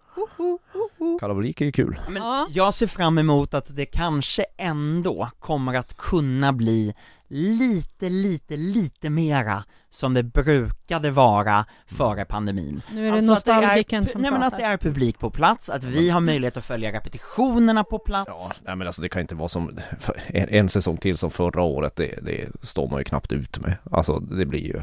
Kalabalik 1.21 1.61
är 1.61 1.65
ju 1.65 1.73
kul. 1.73 2.01
Men 2.09 2.23
Ja. 2.23 2.47
jag 2.51 2.75
ser 2.75 2.87
fram 2.87 3.19
emot 3.19 3.55
att 3.55 3.77
det 3.77 3.87
kanske 3.87 4.45
ändå 4.59 5.29
kommer 5.39 5.75
att 5.75 5.97
kunna 5.97 6.53
bli 6.53 6.95
lite, 7.29 8.09
lite, 8.09 8.57
lite 8.57 9.11
mera 9.11 9.65
som 9.91 10.15
det 10.15 10.23
brukade 10.23 11.11
vara 11.11 11.65
före 11.87 12.25
pandemin. 12.25 12.83
Nu 12.93 13.07
är 13.09 13.11
det 13.13 13.17
Alltså 13.17 13.33
att 13.33 13.45
det 13.45 13.53
är- 13.53 13.57
nostalgikern 13.57 14.07
som 14.07 14.21
Nej 14.23 14.31
men 14.31 14.43
att 14.43 14.59
det 14.59 14.65
är 14.65 14.77
publik 14.77 15.19
på 15.19 15.31
plats, 15.31 15.69
att 15.69 15.85
vi 15.85 16.11
har 16.11 16.21
möjlighet 16.21 16.57
att 16.57 16.65
följa 16.65 16.93
repetitionerna 16.93 17.85
på 17.85 17.99
plats. 17.99 18.31
Ja, 18.35 18.51
nej 18.63 18.77
men 18.77 18.87
alltså 18.87 19.03
det 19.03 19.09
kan 19.09 19.21
inte 19.23 19.35
vara 19.35 19.49
som 19.49 19.79
en, 20.27 20.49
en 20.49 20.69
säsong 20.69 20.97
till 20.97 21.17
som 21.19 21.31
förra 21.31 21.63
året, 21.63 21.97
det, 21.97 22.19
det 22.23 22.49
står 22.67 22.89
man 22.89 22.99
ju 23.01 23.05
knappt 23.05 23.33
ut 23.33 23.59
med. 23.59 23.77
Alltså 23.91 24.19
det 24.19 24.47
blir 24.47 24.61
ju, 24.67 24.83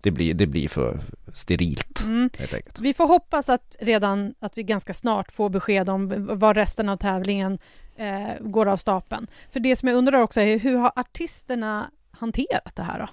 det 0.00 0.10
blir, 0.10 0.34
det 0.34 0.46
blir 0.46 0.68
för 0.68 1.00
sterilt 1.32 2.02
Mm. 2.04 2.30
helt 2.38 2.54
enkelt. 2.54 2.80
Vi 2.80 2.94
får 2.94 3.06
hoppas 3.08 3.48
att 3.48 3.76
redan 3.80 4.34
att 4.40 4.58
vi 4.58 4.62
ganska 4.62 4.94
snart 4.94 5.32
får 5.32 5.48
besked 5.50 5.88
om 5.90 6.08
v- 6.08 6.16
vad 6.18 6.56
resten 6.56 6.88
av 6.88 6.96
tävlingen 6.96 7.58
eh, 7.96 8.28
går 8.40 8.66
av 8.66 8.76
stapeln. 8.76 9.26
För 9.50 9.60
det 9.60 9.76
som 9.76 9.88
jag 9.88 9.96
undrar 9.96 10.20
också 10.22 10.40
är 10.40 10.58
hur 10.58 10.76
har 10.78 10.92
artisterna 10.96 11.90
hanterat 12.10 12.76
det 12.76 12.82
här 12.82 12.98
då? 12.98 13.08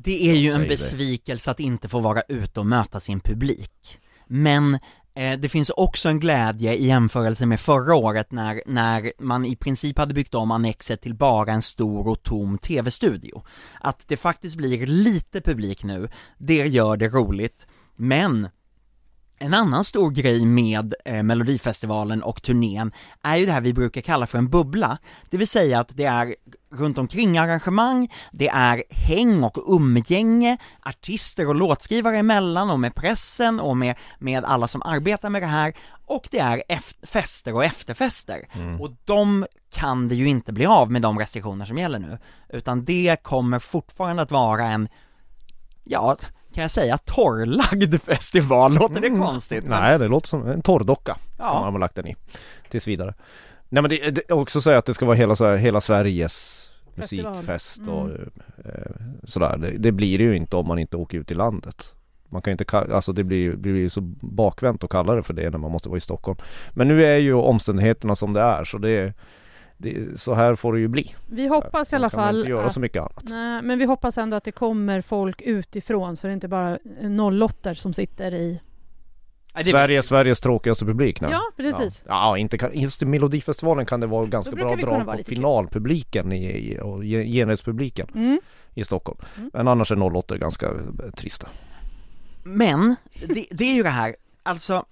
Det 0.00 0.30
är 0.30 0.34
ju 0.34 0.50
en 0.50 0.68
besvikelse 0.68 1.50
att 1.50 1.60
inte 1.60 1.88
få 1.88 2.00
vara 2.00 2.22
ute 2.28 2.60
och 2.60 2.66
möta 2.66 3.00
sin 3.00 3.20
publik. 3.20 3.98
Men 4.26 4.74
eh, 5.14 5.38
det 5.38 5.48
finns 5.48 5.70
också 5.70 6.08
en 6.08 6.20
glädje 6.20 6.74
i 6.74 6.86
jämförelse 6.86 7.46
med 7.46 7.60
förra 7.60 7.94
året 7.94 8.32
när, 8.32 8.62
när 8.66 9.12
man 9.18 9.44
i 9.44 9.56
princip 9.56 9.98
hade 9.98 10.14
byggt 10.14 10.34
om 10.34 10.50
Annexet 10.50 11.00
till 11.00 11.14
bara 11.14 11.52
en 11.52 11.62
stor 11.62 12.08
och 12.08 12.22
tom 12.22 12.58
tv-studio. 12.58 13.42
Att 13.80 14.08
det 14.08 14.16
faktiskt 14.16 14.56
blir 14.56 14.86
lite 14.86 15.40
publik 15.40 15.84
nu, 15.84 16.08
det 16.38 16.66
gör 16.66 16.96
det 16.96 17.08
roligt, 17.08 17.66
men 17.96 18.48
en 19.40 19.54
annan 19.54 19.84
stor 19.84 20.10
grej 20.10 20.46
med 20.46 20.94
eh, 21.04 21.22
Melodifestivalen 21.22 22.22
och 22.22 22.42
turnén 22.42 22.92
är 23.22 23.36
ju 23.36 23.46
det 23.46 23.52
här 23.52 23.60
vi 23.60 23.72
brukar 23.72 24.00
kalla 24.00 24.26
för 24.26 24.38
en 24.38 24.48
bubbla, 24.48 24.98
det 25.30 25.36
vill 25.36 25.48
säga 25.48 25.80
att 25.80 25.96
det 25.96 26.04
är 26.04 26.36
runt 26.70 26.98
omkring 26.98 27.38
arrangemang, 27.38 28.08
det 28.32 28.48
är 28.48 28.82
häng 28.90 29.42
och 29.44 29.74
umgänge, 29.74 30.56
artister 30.82 31.48
och 31.48 31.54
låtskrivare 31.54 32.16
emellan 32.18 32.70
och 32.70 32.80
med 32.80 32.94
pressen 32.94 33.60
och 33.60 33.76
med, 33.76 33.94
med 34.18 34.44
alla 34.44 34.68
som 34.68 34.82
arbetar 34.82 35.30
med 35.30 35.42
det 35.42 35.46
här. 35.46 35.72
Och 36.06 36.28
det 36.30 36.38
är 36.38 36.62
eft- 36.68 37.06
fester 37.06 37.54
och 37.54 37.64
efterfester. 37.64 38.48
Och 38.80 38.90
de 39.04 39.46
kan 39.70 40.08
det 40.08 40.14
ju 40.14 40.28
inte 40.28 40.52
bli 40.52 40.66
av 40.66 40.90
med 40.90 41.02
de 41.02 41.18
restriktioner 41.18 41.64
som 41.64 41.78
gäller 41.78 41.98
nu, 41.98 42.18
utan 42.48 42.84
det 42.84 43.16
kommer 43.22 43.58
fortfarande 43.58 44.22
att 44.22 44.30
vara 44.30 44.64
en, 44.66 44.88
ja, 45.84 46.16
kan 46.58 46.62
jag 46.62 46.70
säga 46.70 46.98
torrlagd 46.98 48.02
festival, 48.04 48.74
låter 48.74 49.00
det 49.00 49.10
konstigt? 49.10 49.64
Men- 49.64 49.80
Nej, 49.82 49.98
det 49.98 50.08
låter 50.08 50.28
som 50.28 50.48
en 50.48 50.62
torrdocka 50.62 51.16
Ja. 51.38 51.48
som 51.52 51.60
man 51.60 51.72
har 51.72 51.80
lagt 51.80 51.94
den 51.94 52.06
i 52.06 52.16
tills 52.68 52.88
vidare. 52.88 53.14
Nej 53.68 53.82
men 53.82 53.90
det, 53.90 54.10
det 54.10 54.32
också 54.34 54.60
säga 54.60 54.78
att 54.78 54.84
det 54.86 54.94
ska 54.94 55.06
vara 55.06 55.16
hela, 55.16 55.36
så 55.36 55.44
här, 55.44 55.56
hela 55.56 55.80
Sveriges 55.80 56.70
Festival. 56.96 57.32
musikfest 57.34 57.88
och 57.88 58.08
eh, 58.64 58.90
sådär. 59.24 59.56
Det, 59.56 59.70
det 59.78 59.92
blir 59.92 60.18
det 60.18 60.24
ju 60.24 60.36
inte 60.36 60.56
om 60.56 60.66
man 60.68 60.78
inte 60.78 60.96
åker 60.96 61.18
ut 61.18 61.30
i 61.30 61.34
landet. 61.34 61.94
Man 62.28 62.42
kan 62.42 62.50
ju 62.50 62.52
inte, 62.60 62.78
alltså 62.78 63.12
det 63.12 63.24
blir, 63.24 63.56
blir 63.56 63.74
ju 63.76 63.88
så 63.88 64.00
bakvänt 64.20 64.84
att 64.84 64.90
kalla 64.90 65.14
det 65.14 65.22
för 65.22 65.34
det 65.34 65.50
när 65.50 65.58
man 65.58 65.70
måste 65.70 65.88
vara 65.88 65.96
i 65.96 66.00
Stockholm. 66.00 66.38
Men 66.70 66.88
nu 66.88 67.04
är 67.06 67.16
ju 67.18 67.34
omständigheterna 67.34 68.14
som 68.14 68.32
det 68.32 68.40
är 68.40 68.64
så 68.64 68.78
det, 68.78 69.12
det 69.78 70.20
så 70.20 70.34
här 70.34 70.54
får 70.54 70.72
det 70.72 70.80
ju 70.80 70.88
bli. 70.88 71.14
Vi 71.26 71.46
hoppas 71.46 71.92
i 71.92 71.96
alla 71.96 72.10
fall 72.10 72.38
inte 72.38 72.50
göra 72.50 72.66
att, 72.66 72.72
så 72.72 72.80
mycket 72.80 73.00
annat. 73.00 73.22
nej, 73.24 73.62
men 73.62 73.78
vi 73.78 73.84
hoppas 73.84 74.18
ändå 74.18 74.36
att 74.36 74.44
det 74.44 74.52
kommer 74.52 75.00
folk 75.00 75.42
utifrån 75.42 76.16
så 76.16 76.26
det 76.26 76.30
är 76.30 76.34
inte 76.34 76.48
bara 76.48 76.78
nollåttor 77.02 77.74
som 77.74 77.92
sitter 77.94 78.34
i... 78.34 78.60
Sverige, 79.64 80.02
Sveriges 80.02 80.40
tråkigaste 80.40 80.84
publik 80.84 81.20
nu. 81.20 81.28
Ja, 81.30 81.40
precis. 81.56 82.02
Ja, 82.08 82.14
ja 82.14 82.38
inte 82.38 82.58
kan, 82.58 82.70
just 82.78 83.02
i 83.02 83.06
Melodifestivalen 83.06 83.86
kan 83.86 84.00
det 84.00 84.06
vara 84.06 84.26
ganska 84.26 84.56
bra 84.56 84.76
drag 84.76 85.06
på 85.06 85.18
finalpubliken 85.26 86.32
i, 86.32 86.44
i, 86.46 86.78
och 86.80 87.04
ge- 87.04 87.24
genrepspubliken 87.32 88.08
Mm. 88.14 88.40
i 88.74 88.84
Stockholm. 88.84 89.18
Mm. 89.36 89.50
Men 89.54 89.68
annars 89.68 89.92
är 89.92 90.16
08 90.16 90.36
ganska 90.36 90.66
eh, 90.66 91.10
trista. 91.16 91.48
Men, 92.44 92.96
det, 93.28 93.46
det 93.50 93.64
är 93.64 93.74
ju 93.74 93.82
det 93.82 93.88
här, 93.88 94.16
alltså, 94.42 94.84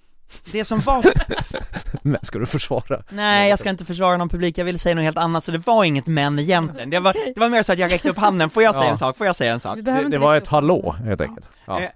det 0.51 0.65
som 0.65 0.79
var 0.79 1.05
Men 2.01 2.19
ska 2.21 2.39
du 2.39 2.45
försvara? 2.45 3.03
Nej, 3.09 3.49
jag 3.49 3.59
ska 3.59 3.69
inte 3.69 3.85
försvara 3.85 4.17
någon 4.17 4.29
publik, 4.29 4.57
jag 4.57 4.65
ville 4.65 4.79
säga 4.79 4.95
något 4.95 5.03
helt 5.03 5.17
annat, 5.17 5.43
så 5.43 5.51
det 5.51 5.57
var 5.67 5.83
inget 5.83 6.07
men 6.07 6.39
egentligen. 6.39 6.89
Det 6.89 6.99
var, 6.99 7.13
det 7.35 7.39
var 7.39 7.49
mer 7.49 7.63
så 7.63 7.73
att 7.73 7.79
jag 7.79 7.91
räckte 7.91 8.09
upp 8.09 8.17
handen, 8.17 8.49
får 8.49 8.63
jag 8.63 8.75
säga 8.75 8.85
Ja. 8.85 8.91
en 8.91 8.97
sak? 8.97 9.17
Får 9.17 9.25
jag 9.27 9.35
säga 9.35 9.53
en 9.53 9.59
sak? 9.59 9.77
Det, 9.81 10.03
det 10.09 10.17
var 10.17 10.35
ett 10.35 10.47
hallå 10.47 10.95
helt 11.05 11.19
Ja. 11.21 11.25
enkelt. 11.27 11.47
Ja. 11.65 11.79
Eh, 11.81 11.89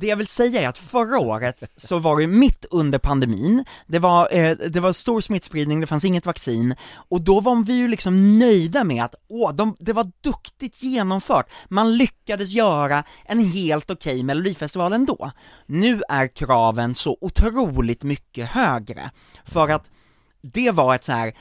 det 0.00 0.06
jag 0.06 0.16
vill 0.16 0.26
säga 0.26 0.60
är 0.62 0.68
att 0.68 0.78
förra 0.78 1.18
året 1.18 1.62
så 1.76 1.98
var 1.98 2.20
det 2.20 2.26
mitt 2.26 2.66
under 2.70 2.98
pandemin, 2.98 3.64
det 3.86 3.98
var, 3.98 4.28
eh, 4.32 4.56
det 4.56 4.80
var 4.80 4.92
stor 4.92 5.20
smittspridning, 5.20 5.80
det 5.80 5.86
fanns 5.86 6.04
inget 6.04 6.26
vaccin, 6.26 6.74
och 7.08 7.20
då 7.20 7.40
var 7.40 7.64
vi 7.64 7.72
ju 7.72 7.88
liksom 7.88 8.38
nöjda 8.38 8.84
med 8.84 9.04
att, 9.04 9.14
åh, 9.28 9.54
de, 9.54 9.76
det 9.78 9.92
var 9.92 10.12
duktigt 10.20 10.82
genomfört, 10.82 11.50
man 11.68 11.96
lyckades 11.96 12.50
göra 12.50 13.04
en 13.24 13.44
helt 13.44 13.90
okej 13.90 14.22
melodifestival 14.22 14.92
ändå. 14.92 15.30
Nu 15.66 16.02
är 16.08 16.26
kraven 16.26 16.94
så 16.94 17.18
otroligt 17.20 18.02
mycket 18.02 18.50
högre, 18.50 19.10
för 19.44 19.68
att 19.68 19.90
det 20.42 20.70
var 20.70 20.94
ett 20.94 21.04
så 21.04 21.12
här 21.12 21.34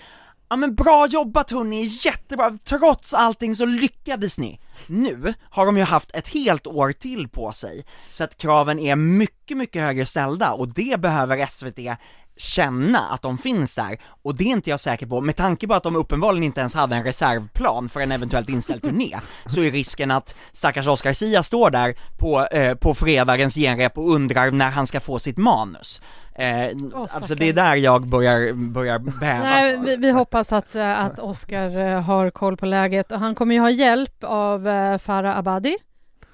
Ja 0.49 0.55
men 0.55 0.75
bra 0.75 1.07
jobbat 1.09 1.51
hörni, 1.51 1.83
jättebra, 1.83 2.57
trots 2.63 3.13
allting 3.13 3.55
så 3.55 3.65
lyckades 3.65 4.37
ni. 4.37 4.59
Nu 4.87 5.33
har 5.41 5.65
de 5.65 5.77
ju 5.77 5.83
haft 5.83 6.15
ett 6.15 6.27
helt 6.27 6.67
år 6.67 6.91
till 6.91 7.27
på 7.29 7.51
sig, 7.51 7.85
så 8.11 8.23
att 8.23 8.37
kraven 8.37 8.79
är 8.79 8.95
mycket, 8.95 9.57
mycket 9.57 9.81
högre 9.81 10.05
ställda 10.05 10.51
och 10.51 10.73
det 10.73 10.99
behöver 10.99 11.45
SVT 11.45 11.97
känna 12.39 12.99
att 12.99 13.21
de 13.21 13.37
finns 13.37 13.75
där, 13.75 13.97
och 14.23 14.35
det 14.35 14.43
är 14.43 14.47
inte 14.47 14.69
jag 14.69 14.79
säker 14.79 15.05
på, 15.07 15.21
med 15.21 15.35
tanke 15.35 15.67
på 15.67 15.73
att 15.73 15.83
de 15.83 15.95
uppenbarligen 15.95 16.43
inte 16.43 16.59
ens 16.59 16.73
hade 16.73 16.95
en 16.95 17.03
reservplan 17.03 17.89
för 17.89 17.99
en 17.99 18.11
eventuellt 18.11 18.49
inställd 18.49 18.81
turné, 18.81 19.17
så 19.45 19.61
är 19.61 19.71
risken 19.71 20.11
att 20.11 20.35
stackars 20.53 20.87
Oscar 20.87 21.13
Sia 21.13 21.43
står 21.43 21.69
där 21.69 21.95
på, 22.17 22.45
eh, 22.45 22.75
på 22.75 22.95
fredagens 22.95 23.55
genrep 23.55 23.97
och 23.97 24.09
undrar 24.09 24.51
när 24.51 24.69
han 24.69 24.87
ska 24.87 24.99
få 24.99 25.19
sitt 25.19 25.37
manus. 25.37 26.01
Eh, 26.35 26.67
alltså 26.93 27.07
stackarn. 27.07 27.37
det 27.39 27.49
är 27.49 27.53
där 27.53 27.75
jag 27.75 28.07
börjar, 28.07 28.53
börjar 28.53 28.99
bäva. 28.99 29.43
Nej, 29.43 29.77
vi, 29.77 29.95
vi 29.95 30.11
hoppas 30.11 30.53
att, 30.53 30.75
eh, 30.75 30.99
att 30.99 31.19
Oscar 31.19 31.77
eh, 31.77 32.01
har 32.01 32.29
koll 32.29 32.57
på 32.57 32.65
läget 32.65 33.11
och 33.11 33.19
han 33.19 33.35
kommer 33.35 33.55
ju 33.55 33.61
ha 33.61 33.69
hjälp 33.69 34.23
av 34.23 34.67
eh, 34.67 34.97
Farah 34.97 35.37
Abadi 35.37 35.77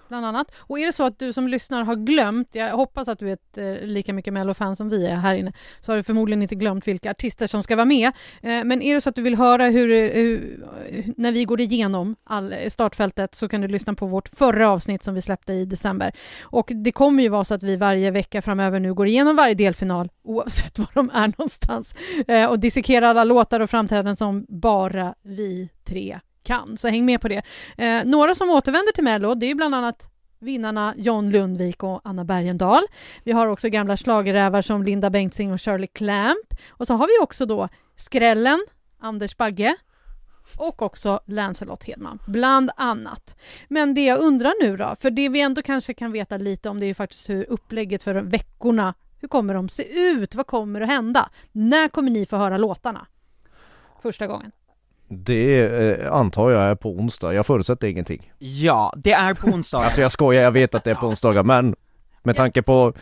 bland 0.08 0.26
annat. 0.26 0.52
Och 0.58 0.80
är 0.80 0.86
det 0.86 0.94
så 0.94 1.04
att 1.04 1.20
du 1.20 1.34
som 1.34 1.48
lyssnar 1.48 1.84
har 1.84 1.96
glömt, 1.96 2.50
jag 2.52 2.76
hoppas 2.78 3.08
att 3.08 3.20
du 3.20 3.30
är 3.30 3.34
ett 3.34 3.58
eh, 3.58 3.88
lika 3.88 4.14
mycket 4.14 4.34
Mello-fan 4.34 4.76
som 4.76 4.90
vi 4.90 5.08
är 5.08 5.16
här 5.16 5.36
inne, 5.36 5.54
så 5.80 5.92
har 5.92 5.98
du 5.98 6.04
förmodligen 6.04 6.42
inte 6.42 6.56
glömt 6.56 6.88
vilka 6.88 7.12
artister 7.12 7.48
som 7.48 7.64
ska 7.64 7.76
vara 7.76 7.86
med. 7.86 8.08
Eh, 8.42 8.64
men 8.64 8.82
är 8.82 8.94
det 8.94 9.02
så 9.02 9.10
att 9.10 9.16
du 9.16 9.22
vill 9.22 9.36
höra 9.36 9.70
hur, 9.70 10.14
hur 10.14 10.66
när 11.18 11.32
vi 11.32 11.46
går 11.46 11.62
igenom 11.62 12.16
all, 12.24 12.54
eh, 12.54 12.70
startfältet 12.70 13.36
så 13.36 13.48
kan 13.48 13.62
du 13.62 13.68
lyssna 13.68 13.94
på 13.94 14.08
vårt 14.08 14.28
förra 14.30 14.70
avsnitt 14.70 15.04
som 15.04 15.14
vi 15.16 15.22
släppte 15.22 15.54
i 15.54 15.66
december. 15.66 16.12
Och 16.42 16.72
det 16.74 16.92
kommer 16.92 17.24
ju 17.24 17.30
vara 17.30 17.46
så 17.46 17.54
att 17.54 17.64
vi 17.64 17.76
varje 17.76 18.12
vecka 18.12 18.42
framöver 18.42 18.80
nu 18.80 18.94
går 18.94 19.08
igenom 19.08 19.36
varje 19.36 19.56
delfinal 19.56 20.10
oavsett 20.24 20.80
var 20.80 20.90
de 20.94 21.10
är 21.14 21.28
någonstans 21.28 21.96
eh, 22.28 22.46
och 22.46 22.60
dissekerar 22.60 23.08
alla 23.08 23.24
låtar 23.24 23.60
och 23.60 23.70
framträdanden 23.70 24.16
som 24.16 24.46
bara 24.50 25.16
vi 25.24 25.70
tre 25.84 26.20
kan. 26.46 26.78
Så 26.78 26.88
häng 26.88 27.06
med 27.06 27.22
på 27.22 27.28
det. 27.28 27.42
Eh, 27.78 28.06
några 28.06 28.36
som 28.36 28.50
återvänder 28.50 28.92
till 28.92 29.04
Mello, 29.04 29.34
det 29.34 29.46
är 29.46 29.56
bland 29.56 29.76
annat 29.76 30.10
vinnarna 30.40 30.94
John 30.98 31.30
Lundvik 31.30 31.84
och 31.84 32.02
Anna 32.04 32.24
Bergendahl. 32.24 32.84
Vi 33.24 33.32
har 33.32 33.48
också 33.48 33.70
gamla 33.70 33.98
schlagerrävar 33.98 34.62
som 34.62 34.84
Linda 34.84 35.10
Bengtzing 35.10 35.54
och 35.54 35.62
Shirley 35.62 35.88
Clamp. 35.88 36.48
Och 36.70 36.88
så 36.88 36.94
har 36.94 37.08
vi 37.08 37.24
också 37.24 37.46
då 37.46 37.70
Skrällen, 37.96 38.66
Anders 39.00 39.38
Bagge 39.38 39.76
och 40.58 40.82
också 40.82 41.20
Lancelot 41.26 41.84
Hedman, 41.84 42.20
bland 42.28 42.72
annat. 42.78 43.42
Men 43.68 43.94
det 43.94 44.06
jag 44.06 44.20
undrar 44.20 44.54
nu 44.62 44.78
då, 44.78 44.96
för 45.00 45.12
det 45.12 45.30
vi 45.30 45.42
ändå 45.42 45.62
kanske 45.62 45.94
kan 45.94 46.12
veta 46.12 46.38
lite 46.38 46.70
om 46.70 46.80
det 46.80 46.86
är 46.86 46.88
ju 46.88 46.94
faktiskt 46.94 47.30
hur 47.30 47.50
upplägget 47.50 48.04
för 48.04 48.16
veckorna, 48.16 48.94
hur 49.20 49.28
kommer 49.28 49.54
de 49.54 49.70
se 49.70 50.00
ut? 50.00 50.36
Vad 50.36 50.48
kommer 50.48 50.82
att 50.82 50.90
hända? 50.90 51.30
När 51.52 51.90
kommer 51.90 52.12
ni 52.12 52.26
få 52.26 52.36
höra 52.36 52.58
låtarna? 52.58 53.08
Första 54.02 54.28
gången. 54.28 54.52
Det 55.08 55.62
eh, 55.62 56.14
antar 56.14 56.52
jag 56.52 56.64
är 56.64 56.76
på 56.76 56.90
onsdag, 56.90 57.34
jag 57.34 57.46
förutsätter 57.46 57.88
ingenting. 57.88 58.32
Ja, 58.38 58.94
det 58.98 59.14
är 59.14 59.34
på 59.34 59.48
onsdag. 59.48 59.78
Alltså 59.78 60.02
jag 60.02 60.12
skojar, 60.12 60.44
jag 60.44 60.52
vet 60.52 60.76
att 60.76 60.84
det 60.84 60.92
är 60.92 60.96
på 60.96 61.08
onsdagar 61.08 61.44
men 61.44 61.76
med 62.24 62.36
tanke 62.36 62.62
på 62.62 62.94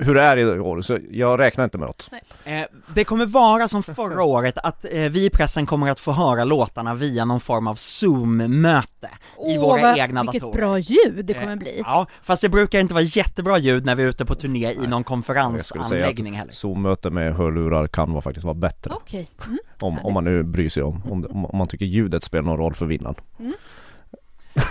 hur 0.00 0.14
det 0.14 0.22
är 0.22 0.36
i 0.36 0.60
år, 0.60 0.80
så 0.80 0.98
jag 1.10 1.40
räknar 1.40 1.64
inte 1.64 1.78
med 1.78 1.86
något. 1.88 2.10
Eh, 2.44 2.62
det 2.94 3.04
kommer 3.04 3.26
vara 3.26 3.68
som 3.68 3.82
förra 3.82 4.22
året, 4.34 4.58
att 4.58 4.84
eh, 4.92 5.00
vi 5.00 5.24
i 5.26 5.30
pressen 5.30 5.66
kommer 5.66 5.90
att 5.90 6.00
få 6.00 6.12
höra 6.12 6.44
låtarna 6.44 6.94
via 6.94 7.24
någon 7.24 7.40
form 7.40 7.66
av 7.66 7.74
zoom-möte 7.74 9.08
i 9.46 9.58
Åh, 9.58 9.60
våra 9.62 9.82
vad- 9.82 9.98
egna 9.98 10.22
vilket 10.22 10.42
datorer. 10.42 10.58
bra 10.62 10.78
ljud 10.78 11.24
det 11.26 11.34
kommer 11.34 11.52
Eh, 11.52 11.56
bli. 11.58 11.82
Ja, 11.84 12.06
fast 12.22 12.42
det 12.42 12.48
brukar 12.48 12.80
inte 12.80 12.94
vara 12.94 13.04
jättebra 13.04 13.58
ljud 13.58 13.84
när 13.86 13.94
vi 13.94 14.02
är 14.02 14.06
ute 14.08 14.24
på 14.24 14.34
turné 14.34 14.72
i 14.72 14.86
någon 14.86 15.04
konferensanläggning 15.04 16.34
heller. 16.34 16.52
Zoom-möte 16.52 17.10
med 17.10 17.34
hörlurar 17.34 17.86
kan 17.86 18.12
vara 18.12 18.22
faktiskt 18.22 18.44
vara 18.44 18.54
bättre. 18.54 18.90
Okej. 18.94 19.28
Mm. 19.46 19.58
Om, 19.80 19.98
om 20.06 20.14
man 20.14 20.24
nu 20.24 20.42
bryr 20.42 20.68
sig 20.68 20.82
om, 20.82 21.02
om, 21.10 21.46
om, 21.46 21.58
man 21.58 21.66
tycker 21.68 21.86
ljudet 21.86 22.22
spelar 22.24 22.44
någon 22.44 22.56
roll 22.58 22.74
för 22.74 22.86
vinnaren. 22.86 23.14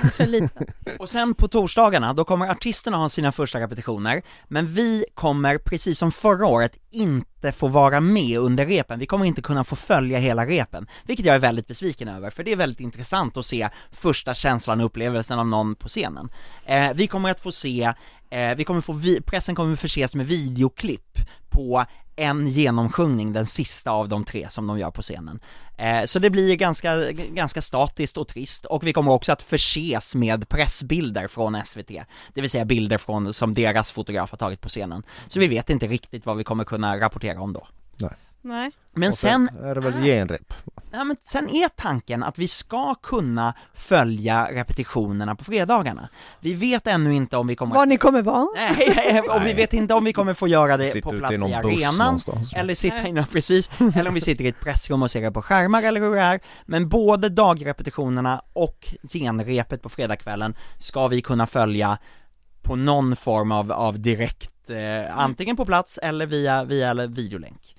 Kanske 0.05 0.25
lite. 0.25 0.65
Och 0.99 1.09
sen 1.09 1.33
på 1.33 1.47
torsdagarna, 1.47 2.13
då 2.13 2.23
kommer 2.25 2.47
artisterna 2.47 2.97
ha 2.97 3.09
sina 3.09 3.31
första 3.31 3.59
repetitioner, 3.59 4.21
men 4.47 4.67
vi 4.67 5.05
kommer, 5.13 5.57
precis 5.57 5.99
som 5.99 6.11
förra 6.11 6.47
året, 6.47 6.75
inte 6.91 7.51
få 7.51 7.67
vara 7.67 7.99
med 7.99 8.39
under 8.39 8.65
repen. 8.65 8.99
Vi 8.99 9.05
kommer 9.05 9.25
inte 9.25 9.41
kunna 9.41 9.63
få 9.63 9.75
följa 9.75 10.19
hela 10.19 10.45
repen, 10.45 10.87
vilket 11.03 11.25
jag 11.25 11.35
är 11.35 11.39
väldigt 11.39 11.67
besviken 11.67 12.07
över, 12.07 12.29
för 12.29 12.43
det 12.43 12.51
är 12.51 12.55
väldigt 12.55 12.79
intressant 12.79 13.37
att 13.37 13.45
se 13.45 13.69
första 13.91 14.33
känslan 14.33 14.79
och 14.79 14.85
upplevelsen 14.85 15.39
av 15.39 15.47
någon 15.47 15.75
på 15.75 15.87
scenen. 15.87 16.29
Eh, 16.65 16.93
vi 16.95 17.07
kommer 17.07 17.31
att 17.31 17.41
få 17.41 17.51
se, 17.51 17.93
eh, 18.29 18.55
vi 18.55 18.63
kommer 18.63 18.81
få, 18.81 18.93
vi, 18.93 19.21
pressen 19.21 19.55
kommer 19.55 19.75
förses 19.75 20.15
med 20.15 20.27
videoklipp 20.27 21.19
på 21.49 21.85
en 22.15 22.47
genomsjungning, 22.47 23.33
den 23.33 23.45
sista 23.45 23.91
av 23.91 24.09
de 24.09 24.25
tre 24.25 24.47
som 24.49 24.67
de 24.67 24.79
gör 24.79 24.91
på 24.91 25.01
scenen. 25.01 25.39
Eh, 25.77 26.05
så 26.05 26.19
det 26.19 26.29
blir 26.29 26.55
ganska, 26.55 27.11
ganska 27.11 27.61
statiskt 27.61 28.17
och 28.17 28.27
trist, 28.27 28.65
och 28.65 28.87
vi 28.87 28.93
kommer 28.93 29.11
också 29.11 29.31
att 29.31 29.41
förses 29.41 30.15
med 30.15 30.49
pressbilder 30.49 31.27
från 31.27 31.61
SVT, 31.65 31.91
det 32.33 32.41
vill 32.41 32.49
säga 32.49 32.65
bilder 32.65 32.97
från, 32.97 33.33
som 33.33 33.53
deras 33.53 33.91
fotograf 33.91 34.31
har 34.31 34.37
tagit 34.37 34.61
på 34.61 34.69
scenen. 34.69 35.03
Så 35.27 35.39
vi 35.39 35.47
vet 35.47 35.69
inte 35.69 35.87
riktigt 35.87 36.25
vad 36.25 36.37
vi 36.37 36.43
kommer 36.43 36.63
kunna 36.63 36.99
rapportera 36.99 37.41
om 37.41 37.53
då. 37.53 37.67
Nej. 37.97 38.11
Men 38.93 39.11
Och 39.11 39.17
sen, 39.17 39.49
är 39.63 39.75
det 39.75 39.81
väl 39.81 39.93
genrep. 39.93 40.53
ja, 40.91 41.03
men 41.03 41.15
sen 41.23 41.49
är 41.49 41.69
tanken 41.69 42.23
att 42.23 42.37
vi 42.37 42.47
ska 42.47 42.95
kunna 42.95 43.53
följa 43.73 44.51
repetitionerna 44.51 45.35
på 45.35 45.43
fredagarna. 45.43 46.09
Vi 46.39 46.53
vet 46.53 46.87
ännu 46.87 47.13
inte 47.13 47.37
om 47.37 47.47
vi 47.47 47.55
kommer 47.55 47.75
Var 47.75 47.85
ni 47.85 47.97
kommer 47.97 48.21
vara? 48.21 48.47
Nej, 48.55 49.21
och 49.29 49.45
vi 49.45 49.53
vet 49.53 49.73
inte 49.73 49.93
om 49.93 50.05
vi 50.05 50.13
kommer 50.13 50.33
få 50.33 50.47
göra 50.47 50.77
det 50.77 50.87
Sitter 50.87 51.09
på 51.09 51.17
plats 51.17 51.31
i 51.31 51.35
i 51.35 51.37
någon 51.37 51.49
buss 51.49 51.83
arenan, 51.83 51.97
någonstans. 51.97 52.53
eller 52.53 52.75
sitta 52.75 52.95
Nej. 52.95 53.09
inne, 53.09 53.25
precis, 53.31 53.69
eller 53.79 54.07
om 54.07 54.13
vi 54.13 54.21
sitter 54.21 54.45
i 54.45 54.47
ett 54.47 54.59
pressrum 54.59 55.03
och 55.03 55.11
ser 55.11 55.21
det 55.21 55.31
på 55.31 55.41
skärmar 55.41 55.83
eller 55.83 56.01
hur 56.01 56.15
det 56.15 56.21
är, 56.21 56.39
men 56.65 56.89
både 56.89 57.29
dagrepetitionerna 57.29 58.41
och 58.53 58.87
genrepet 59.13 59.81
på 59.81 59.89
fredagskvällen 59.89 60.55
ska 60.79 61.07
vi 61.07 61.21
kunna 61.21 61.47
följa 61.47 61.97
på 62.61 62.75
någon 62.75 63.15
form 63.15 63.51
av, 63.51 63.71
av 63.71 63.99
direkt, 63.99 64.69
eh, 64.69 65.17
antingen 65.17 65.55
på 65.55 65.65
plats 65.65 65.97
eller 65.97 66.25
via, 66.25 66.63
via 66.63 66.89
eller 66.89 67.07
videolänk. 67.07 67.74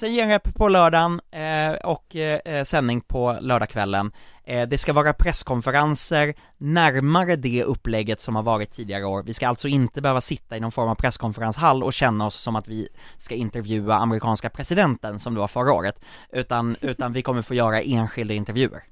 Sen 0.00 0.12
genrep 0.12 0.54
på 0.54 0.68
lördagen 0.68 1.20
eh, 1.30 1.72
och 1.72 2.16
eh, 2.16 2.64
sändning 2.64 3.00
på 3.00 3.38
lördagskvällen. 3.40 4.12
Eh, 4.44 4.68
det 4.68 4.78
ska 4.78 4.92
vara 4.92 5.12
presskonferenser 5.12 6.34
närmare 6.58 7.36
det 7.36 7.64
upplägget 7.64 8.20
som 8.20 8.36
har 8.36 8.42
varit 8.42 8.72
tidigare 8.72 9.04
år. 9.04 9.22
Vi 9.22 9.34
ska 9.34 9.48
alltså 9.48 9.68
inte 9.68 10.02
behöva 10.02 10.20
sitta 10.20 10.56
i 10.56 10.60
någon 10.60 10.72
form 10.72 10.88
av 10.88 10.94
presskonferenshall 10.94 11.82
och 11.82 11.92
känna 11.92 12.26
oss 12.26 12.34
som 12.34 12.56
att 12.56 12.68
vi 12.68 12.88
ska 13.18 13.34
intervjua 13.34 13.94
amerikanska 13.94 14.50
presidenten 14.50 15.20
som 15.20 15.34
det 15.34 15.40
var 15.40 15.48
förra 15.48 15.72
året, 15.72 16.00
utan, 16.32 16.76
utan 16.80 17.12
vi 17.12 17.22
kommer 17.22 17.42
få 17.42 17.54
göra 17.54 17.80
enskilda 17.80 18.34
intervjuer. 18.34 18.82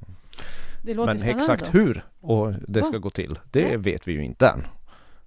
Det 0.82 0.94
låter 0.94 1.14
Men 1.14 1.22
exakt 1.22 1.64
då. 1.72 1.78
hur 1.78 2.04
och 2.20 2.52
det 2.68 2.84
ska 2.84 2.98
gå 2.98 3.10
till, 3.10 3.38
det 3.50 3.76
vet 3.76 4.08
vi 4.08 4.12
ju 4.12 4.24
inte 4.24 4.48
än. 4.48 4.66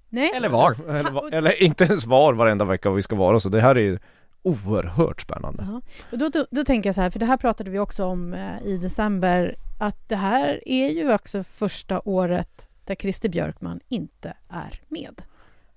Nej. 0.10 0.32
Eller 0.36 0.50
var. 0.50 0.76
Eller, 0.90 1.12
va- 1.12 1.30
eller 1.32 1.64
inte 1.64 1.84
ens 1.84 2.06
var 2.06 2.34
varenda 2.34 2.66
vecka 2.66 2.92
vi 2.92 3.02
ska 3.02 3.16
vara, 3.16 3.40
så 3.40 3.50
det 3.50 3.62
här 3.62 3.76
är 3.76 3.80
ju 3.82 4.00
oerhört 4.44 5.22
spännande. 5.22 5.66
Ja. 5.68 5.82
Och 6.12 6.18
då, 6.18 6.30
då, 6.30 6.46
då 6.52 6.64
tänker 6.64 6.90
jag 6.90 6.96
så 6.96 7.02
här, 7.02 7.10
för 7.10 7.20
det 7.20 7.26
här 7.26 7.38
pratade 7.38 7.70
vi 7.70 7.80
också 7.80 8.06
om 8.06 8.34
eh, 8.34 8.64
i 8.64 8.78
december, 8.78 9.56
att 9.80 10.10
det 10.10 10.16
här 10.16 10.62
är 10.66 10.90
ju 10.90 11.14
också 11.14 11.44
första 11.44 12.02
året 12.06 12.68
där 12.86 12.96
Christer 12.96 13.30
Björkman 13.30 13.80
inte 13.90 14.34
är 14.50 14.82
med. 14.88 15.22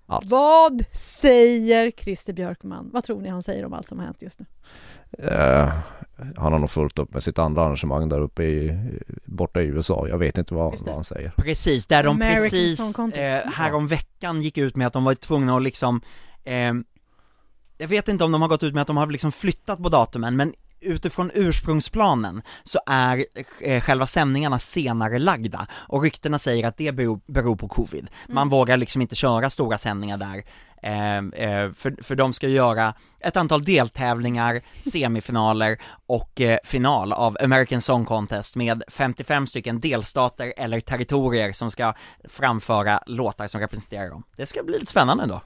Alls. 0.07 0.31
Vad 0.31 0.85
säger 0.93 1.91
Christer 1.91 2.33
Björkman? 2.33 2.91
Vad 2.93 3.05
tror 3.05 3.21
ni 3.21 3.29
han 3.29 3.43
säger 3.43 3.65
om 3.65 3.73
allt 3.73 3.89
som 3.89 3.99
har 3.99 4.07
hänt 4.07 4.23
just 4.23 4.39
nu? 4.39 4.47
Eh, 5.19 5.73
han 6.37 6.53
har 6.53 6.59
nog 6.59 6.71
fullt 6.71 6.99
upp 6.99 7.15
med 7.15 7.23
sitt 7.23 7.39
andra 7.39 7.65
arrangemang 7.65 8.09
där 8.09 8.21
uppe 8.21 8.43
i, 8.45 8.79
borta 9.25 9.63
i 9.63 9.67
USA. 9.67 10.09
Jag 10.09 10.19
vet 10.19 10.39
inte 10.39 10.55
vad, 10.55 10.81
vad 10.81 10.95
han 10.95 11.05
säger. 11.05 11.33
Precis, 11.37 11.87
där 11.87 12.05
de 12.05 12.09
American 12.23 12.51
precis 12.51 12.99
eh, 12.99 13.53
härom 13.53 13.87
veckan 13.87 14.43
gick 14.43 14.59
ut 14.59 14.77
med 14.77 14.87
att 14.87 14.93
de 14.93 15.05
var 15.05 15.15
tvungna 15.15 15.57
att 15.57 15.63
liksom, 15.63 16.01
eh, 16.45 16.73
jag 17.79 17.89
vet 17.89 18.09
inte 18.09 18.25
om 18.25 18.33
de 18.33 18.43
har 18.43 18.49
gått 18.49 18.63
ut 18.63 18.75
med 18.75 18.81
att 18.81 18.87
de 18.87 18.97
har 18.97 19.07
liksom 19.07 19.33
flyttat 19.33 19.83
på 19.83 19.89
datumen, 19.89 20.37
men 20.37 20.55
utifrån 20.85 21.31
ursprungsplanen 21.35 22.43
så 22.65 22.79
är 22.87 23.25
eh, 23.61 23.81
själva 23.81 24.07
sändningarna 24.07 24.59
senare 24.59 25.19
lagda 25.19 25.67
och 25.73 26.03
ryktena 26.03 26.39
säger 26.39 26.67
att 26.67 26.77
det 26.77 26.93
beror, 26.93 27.21
beror 27.27 27.57
på 27.57 27.69
covid. 27.69 28.09
Man 28.29 28.49
vågar 28.49 28.77
liksom 28.77 29.03
inte 29.03 29.15
köra 29.15 29.51
stora 29.51 29.79
sändningar 29.79 30.17
där, 30.17 30.43
eh, 30.83 31.17
eh, 31.17 31.73
för, 31.73 32.03
för 32.03 32.15
de 32.15 32.33
ska 32.33 32.49
göra 32.49 32.95
ett 33.21 33.37
antal 33.37 33.65
deltävlingar, 33.65 34.61
semifinaler 34.91 35.79
och 36.07 36.41
eh, 36.41 36.59
final 36.65 37.13
av 37.13 37.37
American 37.41 37.81
Song 37.81 38.05
Contest 38.05 38.57
med 38.57 38.83
55 38.89 39.47
stycken 39.47 39.81
delstater 39.81 40.55
eller 40.57 40.81
territorier 40.81 41.53
som 41.53 41.71
ska 41.71 41.95
framföra 42.25 43.03
låtar 43.07 43.49
som 43.49 43.61
representerar 43.61 44.11
dem. 44.11 44.23
Det 44.37 44.47
ska 44.47 44.63
bli 44.63 44.79
lite 44.79 44.91
spännande 44.91 45.27
då. 45.27 45.41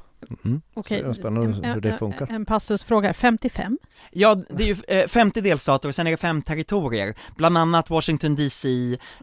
Mm. 0.45 0.63
Okej, 0.75 1.01
är 1.01 1.13
spännande 1.13 1.67
hur 1.69 1.81
det 1.81 1.97
funkar. 1.97 2.27
En, 2.29 2.35
en 2.35 2.45
passusfråga, 2.45 3.13
55? 3.15 3.79
Ja, 4.11 4.35
det 4.51 4.63
är 4.71 4.75
ju 4.75 4.99
eh, 5.01 5.07
50 5.09 5.41
delstater 5.41 5.89
och 5.89 5.95
sen 5.95 6.07
är 6.07 6.11
det 6.11 6.17
fem 6.17 6.43
territorier, 6.43 7.15
bland 7.37 7.59
annat 7.59 7.91
Washington 7.91 8.35
DC, 8.35 8.69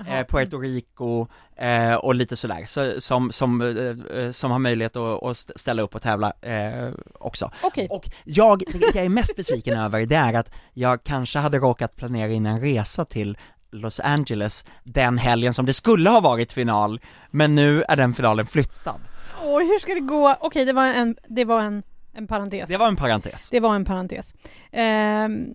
eh, 0.08 0.26
Puerto 0.28 0.58
Rico 0.60 1.28
eh, 1.58 1.94
och 1.94 2.16
lite 2.16 2.36
sådär, 2.36 2.66
så, 2.66 3.02
som, 3.02 3.32
som, 3.32 3.62
eh, 3.62 4.20
eh, 4.24 4.32
som 4.32 4.52
har 4.52 4.60
möjlighet 4.60 4.96
att, 4.96 5.24
att 5.24 5.32
st- 5.38 5.54
ställa 5.56 5.82
upp 5.82 5.96
och 5.96 6.02
tävla 6.02 6.34
eh, 6.42 6.90
också. 7.14 7.52
Okej, 7.64 7.88
Och 7.90 8.10
jag, 8.24 8.60
det 8.74 8.96
jag 8.96 9.06
är 9.06 9.10
mest 9.10 9.36
besviken 9.36 9.80
över, 9.86 10.06
det 10.06 10.16
är 10.16 10.34
att 10.34 10.50
jag 10.74 11.04
kanske 11.04 11.40
hade 11.40 11.58
råkat 11.60 11.96
planera 11.96 12.32
in 12.32 12.46
en 12.46 12.60
resa 12.62 13.06
till 13.06 13.38
Los 13.72 14.00
Angeles 14.00 14.66
den 14.84 15.18
helgen 15.18 15.54
som 15.54 15.66
det 15.66 15.74
skulle 15.74 16.10
ha 16.10 16.20
varit 16.20 16.54
final, 16.54 17.00
men 17.32 17.56
nu 17.56 17.84
är 17.88 17.96
den 17.96 18.14
finalen 18.14 18.46
flyttad. 18.46 19.02
Oj, 19.44 19.66
hur 19.66 19.80
ska 19.80 19.94
det 19.94 20.00
gå? 20.00 20.36
Okej, 20.42 20.66
det 20.66 20.74
var 20.74 20.86
en, 20.86 21.18
det 21.28 21.46
var 21.46 21.62
en, 21.62 21.84
en 22.14 22.28
parentes. 22.28 22.70
Det 22.70 22.78
var 22.78 22.88
en 22.88 22.96
parentes. 22.96 23.50
Det 23.50 23.60
var 23.60 23.76
en 23.76 23.86
parentes. 23.86 24.34
Ehm, 24.72 25.54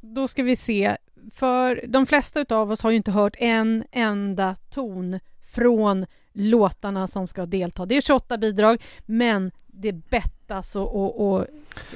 då 0.00 0.28
ska 0.28 0.42
vi 0.42 0.56
se. 0.56 0.96
För 1.34 1.84
de 1.88 2.06
flesta 2.06 2.40
utav 2.40 2.72
oss 2.72 2.82
har 2.82 2.90
ju 2.90 2.96
inte 2.96 3.10
hört 3.10 3.36
en 3.38 3.84
enda 3.92 4.56
ton 4.70 5.20
från 5.54 6.06
låtarna 6.32 7.06
som 7.06 7.26
ska 7.26 7.46
delta. 7.46 7.86
Det 7.86 7.96
är 7.96 8.00
28 8.00 8.38
bidrag, 8.38 8.82
men 9.06 9.50
det 9.80 9.92
bettas 9.92 10.76
och, 10.76 10.96
och, 10.96 11.26
och 11.30 11.46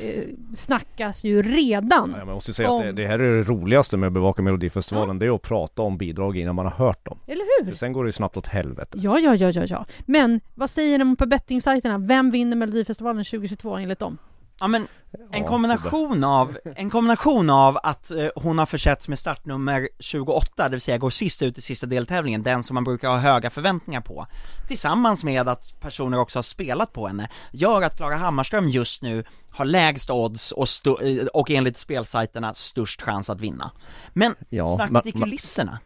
eh, 0.01 0.23
snackas 0.55 1.25
ju 1.25 1.42
redan. 1.42 2.11
Ja, 2.12 2.18
jag 2.18 2.27
måste 2.27 2.55
säga 2.55 2.70
att 2.75 2.83
det, 2.83 2.88
Om- 2.90 2.97
det 2.97 3.07
här 3.07 3.18
är 3.18 3.37
det 3.37 3.42
roligaste 3.42 3.97
med 3.97 4.07
att 4.07 4.12
bevaka 4.12 4.42
Melodifestivalen. 4.42 5.18
Det 5.18 5.27
är 5.27 5.35
att 5.35 5.42
prata 5.42 5.83
om 5.83 5.99
bidrag 5.99 6.37
innan 6.37 6.55
man 6.55 6.66
har 6.66 6.87
hört 6.87 7.05
dem. 7.07 7.18
Eller 7.27 7.44
hur? 7.64 7.68
För 7.70 7.77
sen 7.77 7.92
går 7.92 8.05
det 8.05 8.09
ju 8.09 8.12
snabbt 8.12 8.37
åt 8.37 8.47
helvete. 8.47 8.99
Ja, 9.01 9.18
ja, 9.18 9.35
ja, 9.35 9.51
ja, 9.51 9.64
ja. 9.68 9.85
Men 10.07 10.40
vad 10.55 10.70
säger 10.70 10.99
de 10.99 11.16
på 11.16 11.27
bettingsajterna? 11.27 11.99
Vem 11.99 12.31
vinner 12.31 12.57
Melodifestivalen 12.57 13.25
2022 13.25 13.77
enligt 13.77 13.99
dem? 13.99 14.18
Ja 14.64 14.68
men 14.68 14.88
en 15.31 15.44
kombination 15.44 16.24
av, 16.24 16.59
en 16.77 16.90
kombination 16.90 17.50
av 17.50 17.79
att 17.83 18.11
eh, 18.11 18.27
hon 18.37 18.59
har 18.59 18.66
försetts 18.66 19.09
med 19.09 19.18
startnummer 19.18 19.88
28, 19.98 20.62
det 20.64 20.68
vill 20.70 20.81
säga 20.81 20.98
går 20.98 21.11
sist 21.11 21.42
ut 21.42 21.59
i 21.59 21.61
sista 21.61 21.87
deltävlingen, 21.87 22.42
den 22.42 22.62
som 22.62 22.74
man 22.74 22.85
brukar 22.85 23.09
ha 23.09 23.16
höga 23.16 23.50
förväntningar 23.50 24.00
på, 24.00 24.27
tillsammans 24.68 25.24
med 25.24 25.48
att 25.48 25.81
personer 25.81 26.18
också 26.18 26.38
har 26.38 26.42
spelat 26.42 26.92
på 26.92 27.07
henne, 27.07 27.29
gör 27.53 27.83
att 27.83 27.96
Klara 27.96 28.16
Hammarström 28.16 28.68
just 28.68 29.03
nu 29.03 29.24
har 29.50 29.64
lägst 29.64 30.11
odds 30.11 30.53
och, 30.53 30.64
sto- 30.66 31.20
eh, 31.20 31.27
och 31.27 31.50
enligt 31.50 31.77
spelsajterna 31.79 32.55
störst 32.55 33.03
chans 33.03 33.31
att 33.31 33.40
vinna. 33.40 33.70
Men 34.12 34.35
Ja, 34.48 34.68
snacket 34.68 35.07
i 35.07 35.12
kulisserna, 35.12 35.79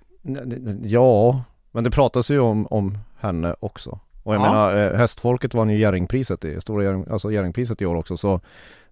Ja, 0.82 1.42
men 1.72 1.84
det 1.84 1.90
pratas 1.90 2.30
ju 2.30 2.38
om, 2.40 2.66
om 2.70 2.98
henne 3.20 3.54
också. 3.60 3.98
Och 4.28 4.34
jag 4.34 4.40
Ja. 4.40 4.46
menar, 4.50 4.76
eh, 4.76 4.96
hästfolket 4.98 5.54
vann 5.54 5.70
ju 5.70 5.78
Jerringpriset, 5.78 6.44
i, 6.44 6.60
Stora 6.60 6.84
Jerring, 6.84 7.06
alltså 7.10 7.32
Jerringpriset 7.32 7.82
i 7.82 7.86
år 7.86 7.94
också 7.96 8.16
så 8.16 8.40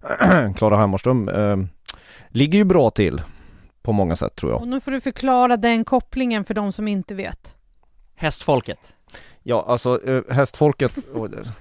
Klara 0.57 0.75
Hammarström 0.77 1.29
eh, 1.29 1.57
ligger 2.29 2.57
ju 2.57 2.63
bra 2.63 2.89
till 2.89 3.21
på 3.81 3.91
många 3.91 4.15
sätt 4.15 4.35
tror 4.35 4.51
jag. 4.51 4.61
Och 4.61 4.67
nu 4.67 4.79
får 4.79 4.91
du 4.91 5.01
förklara 5.01 5.57
den 5.57 5.83
kopplingen 5.85 6.45
för 6.45 6.53
de 6.53 6.71
som 6.71 6.87
inte 6.87 7.15
vet. 7.15 7.55
hästfolket. 8.15 8.93
Ja, 9.43 9.65
alltså 9.67 10.07
eh, 10.09 10.21
hästfolket, 10.29 10.97
eh, 10.97 11.51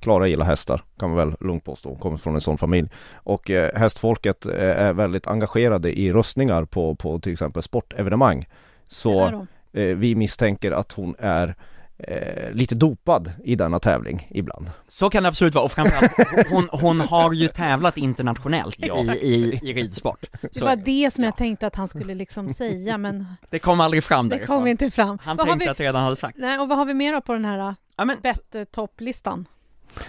Klara 0.00 0.26
gillar 0.26 0.46
hästar 0.46 0.82
kan 0.98 1.08
man 1.10 1.18
väl 1.18 1.36
lugnt 1.40 1.64
påstå, 1.64 1.88
Hon 1.88 1.98
kommer 1.98 2.16
från 2.16 2.34
en 2.34 2.40
sån 2.40 2.58
familj. 2.58 2.88
Och 3.14 3.50
eh, 3.50 3.70
hästfolket 3.78 4.46
är 4.46 4.92
väldigt 4.92 5.26
engagerade 5.26 5.98
i 5.98 6.12
röstningar 6.12 6.64
på, 6.64 6.94
på 6.94 7.18
till 7.18 7.32
exempel 7.32 7.62
sportevenemang. 7.62 8.40
Det 8.40 8.46
Så 8.86 9.26
eh, 9.72 9.96
vi 9.96 10.14
misstänker 10.14 10.72
att 10.72 10.92
hon 10.92 11.14
är 11.18 11.54
eh, 11.98 12.52
lite 12.52 12.74
dopad 12.74 13.32
i 13.44 13.54
denna 13.54 13.80
tävling 13.80 14.28
ibland. 14.30 14.70
Så 14.88 15.10
kan 15.10 15.22
det 15.22 15.28
absolut 15.28 15.54
vara, 15.54 15.64
och 15.64 15.72
framförallt, 15.72 16.12
hon, 16.50 16.68
hon 16.72 17.00
har 17.00 17.32
ju 17.32 17.48
tävlat 17.48 17.96
internationellt 17.96 18.76
Ja. 18.78 19.14
i, 19.14 19.16
i, 19.18 19.60
i 19.62 19.74
ridsport. 19.74 20.26
Det 20.42 20.58
Så 20.58 20.64
var 20.64 20.76
det 20.76 21.10
som 21.14 21.24
jag 21.24 21.36
tänkte 21.36 21.66
att 21.66 21.76
han 21.76 21.88
skulle 21.88 22.14
liksom 22.14 22.50
säga, 22.50 22.98
men 22.98 23.26
det 23.50 23.58
kom 23.58 23.80
aldrig 23.80 24.04
fram 24.04 24.28
det 24.28 24.36
därifrån. 24.36 24.58
kom 24.58 24.66
inte 24.66 24.90
fram. 24.90 25.18
Han 25.22 25.36
vad 25.36 25.46
tänkte 25.46 25.64
vi, 25.64 25.70
att 25.70 25.78
det 25.78 25.84
redan 25.84 26.04
hade 26.04 26.16
sagt. 26.16 26.38
nej, 26.38 26.58
och 26.58 26.68
vad 26.68 26.78
har 26.78 26.84
vi 26.84 26.94
mer 26.94 27.12
då 27.12 27.20
på 27.20 27.32
den 27.32 27.44
här 27.44 27.74
Ja 27.96 28.04
men, 28.04 28.16
bett-topplistan? 28.22 29.46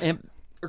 eh, 0.02 0.16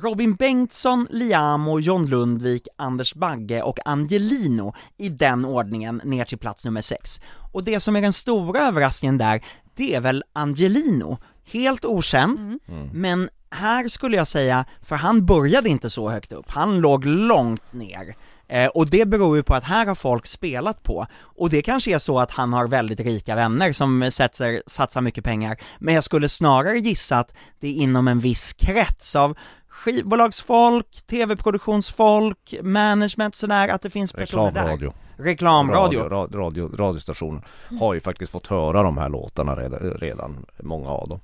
Robin 0.01 0.35
Bengtsson, 0.35 1.07
Liamo, 1.09 1.79
John 1.79 2.05
Lundvik, 2.07 2.67
Anders 2.75 3.13
Bagge 3.15 3.61
och 3.61 3.79
Angelino 3.85 4.73
i 4.97 5.09
den 5.09 5.45
ordningen 5.45 6.01
ner 6.03 6.25
till 6.25 6.37
plats 6.37 6.65
nummer 6.65 6.81
sex. 6.81 7.21
Och 7.51 7.63
det 7.63 7.79
som 7.79 7.95
är 7.95 8.01
den 8.01 8.13
stora 8.13 8.67
överraskningen 8.67 9.17
där, 9.17 9.41
det 9.79 9.95
är 9.95 10.01
väl 10.01 10.23
Angelino. 10.33 11.17
Helt 11.51 11.85
okänd, 11.85 12.39
Mm. 12.67 12.89
men 12.93 13.29
här 13.51 13.87
skulle 13.87 14.17
jag 14.17 14.27
säga, 14.27 14.65
för 14.81 14.95
han 14.95 15.25
började 15.25 15.69
inte 15.69 15.89
så 15.89 16.09
högt 16.09 16.31
upp, 16.31 16.45
han 16.51 16.79
låg 16.79 17.05
långt 17.05 17.73
ner. 17.73 18.15
Eh, 18.47 18.67
och 18.67 18.87
det 18.89 19.05
beror 19.05 19.37
ju 19.37 19.43
på 19.43 19.55
att 19.55 19.63
här 19.63 19.85
har 19.85 19.95
folk 19.95 20.27
spelat 20.27 20.83
på, 20.83 21.07
och 21.21 21.49
det 21.49 21.61
kanske 21.61 21.91
är 21.95 21.99
så 21.99 22.19
att 22.19 22.31
han 22.31 22.53
har 22.53 22.67
väldigt 22.67 22.99
rika 22.99 23.35
vänner 23.35 23.73
som 23.73 24.11
sätter, 24.11 24.61
satsar 24.67 25.01
mycket 25.01 25.23
pengar, 25.23 25.57
men 25.79 25.93
jag 25.95 26.03
skulle 26.03 26.29
snarare 26.29 26.77
gissa 26.79 27.19
att 27.19 27.33
det 27.59 27.67
är 27.67 27.73
inom 27.73 28.07
en 28.07 28.19
viss 28.19 28.53
krets 28.53 29.15
av 29.15 29.37
skivbolagsfolk, 29.67 30.87
tv-produktionsfolk, 31.09 32.53
management 32.61 33.35
sådär, 33.35 33.67
att 33.67 33.81
det 33.81 33.89
finns 33.89 34.11
personer 34.13 34.51
där. 34.51 34.93
Reklamradio. 35.19 35.99
Radio, 35.99 36.09
radio, 36.09 36.39
radio, 36.39 36.75
radiostationer 36.75 37.41
har 37.79 37.93
ju 37.93 37.99
faktiskt 37.99 38.31
fått 38.31 38.47
höra 38.47 38.83
de 38.83 38.97
här 38.97 39.09
låtarna 39.09 39.55
redan, 39.55 39.79
redan 39.79 40.45
många 40.59 40.89
av 40.89 41.09
dem. 41.09 41.19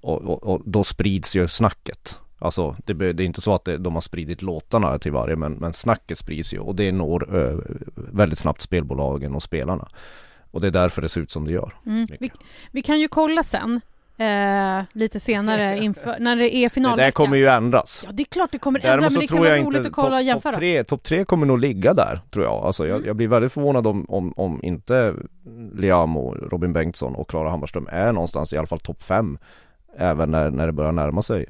Och, 0.00 0.22
och, 0.22 0.42
och 0.42 0.62
då 0.64 0.84
sprids 0.84 1.36
ju 1.36 1.48
snacket. 1.48 2.18
Alltså 2.38 2.76
det, 2.84 3.12
det 3.12 3.22
är 3.22 3.26
inte 3.26 3.40
så 3.40 3.54
att 3.54 3.64
det, 3.64 3.78
de 3.78 3.94
har 3.94 4.00
spridit 4.00 4.42
låtarna 4.42 4.98
till 4.98 5.12
varje 5.12 5.36
men, 5.36 5.52
men 5.52 5.72
snacket 5.72 6.18
sprids 6.18 6.54
ju 6.54 6.58
och 6.58 6.74
det 6.74 6.92
når 6.92 7.34
ö, 7.34 7.60
väldigt 7.94 8.38
snabbt 8.38 8.60
spelbolagen 8.60 9.34
och 9.34 9.42
spelarna. 9.42 9.88
Och 10.50 10.60
det 10.60 10.66
är 10.66 10.70
därför 10.70 11.02
det 11.02 11.08
ser 11.08 11.20
ut 11.20 11.30
som 11.30 11.44
det 11.44 11.52
gör. 11.52 11.74
Mm. 11.86 12.06
Vi, 12.20 12.30
vi 12.70 12.82
kan 12.82 13.00
ju 13.00 13.08
kolla 13.08 13.42
sen, 13.42 13.80
eh, 14.18 14.84
lite 14.92 15.20
senare, 15.20 15.78
inför, 15.84 16.16
när 16.20 16.36
det 16.36 16.56
är 16.56 16.62
Det 16.62 16.68
finalveckan. 16.72 17.04
där 17.06 17.10
kommer 17.10 17.36
ju 17.36 17.46
ändras. 17.46 18.02
Ja, 18.06 18.12
det 18.12 18.22
är 18.22 18.24
klart 18.24 18.52
det 18.52 18.58
kommer 18.58 18.78
ändra, 18.78 18.90
Däremot 18.90 19.12
men 19.12 19.20
det 19.20 19.26
kan 19.26 19.38
vara 19.38 19.48
jag 19.48 19.66
roligt 19.66 19.76
inte 19.76 19.88
att 19.88 19.94
kolla 19.94 20.08
och 20.08 20.12
topp 20.20 20.26
jämföra. 20.26 20.52
top 20.52 20.58
tre, 20.60 20.84
top 20.84 21.02
tre 21.02 21.24
kommer 21.24 21.46
nog 21.46 21.58
ligga 21.58 21.94
där 21.94 22.20
tror 22.30 22.44
jag. 22.44 22.54
Alltså 22.54 22.86
jag, 22.86 22.96
Mm. 22.96 23.06
jag 23.06 23.16
blir 23.16 23.28
väldigt 23.28 23.52
förvånad 23.52 23.86
om, 23.86 24.06
om, 24.08 24.32
om 24.36 24.60
inte 24.62 25.14
Liam 25.74 26.16
och 26.16 26.36
Robin 26.52 26.72
Bengtsson 26.72 27.14
och 27.14 27.28
Klara 27.30 27.50
Hammarström 27.50 27.86
är 27.90 28.12
någonstans 28.12 28.52
i 28.52 28.56
alla 28.58 28.66
fall 28.66 28.80
topp 28.80 29.02
fem 29.02 29.38
även 29.96 30.30
när, 30.30 30.50
när 30.50 30.66
det 30.66 30.72
börjar 30.72 30.92
närma 30.92 31.22
sig 31.22 31.46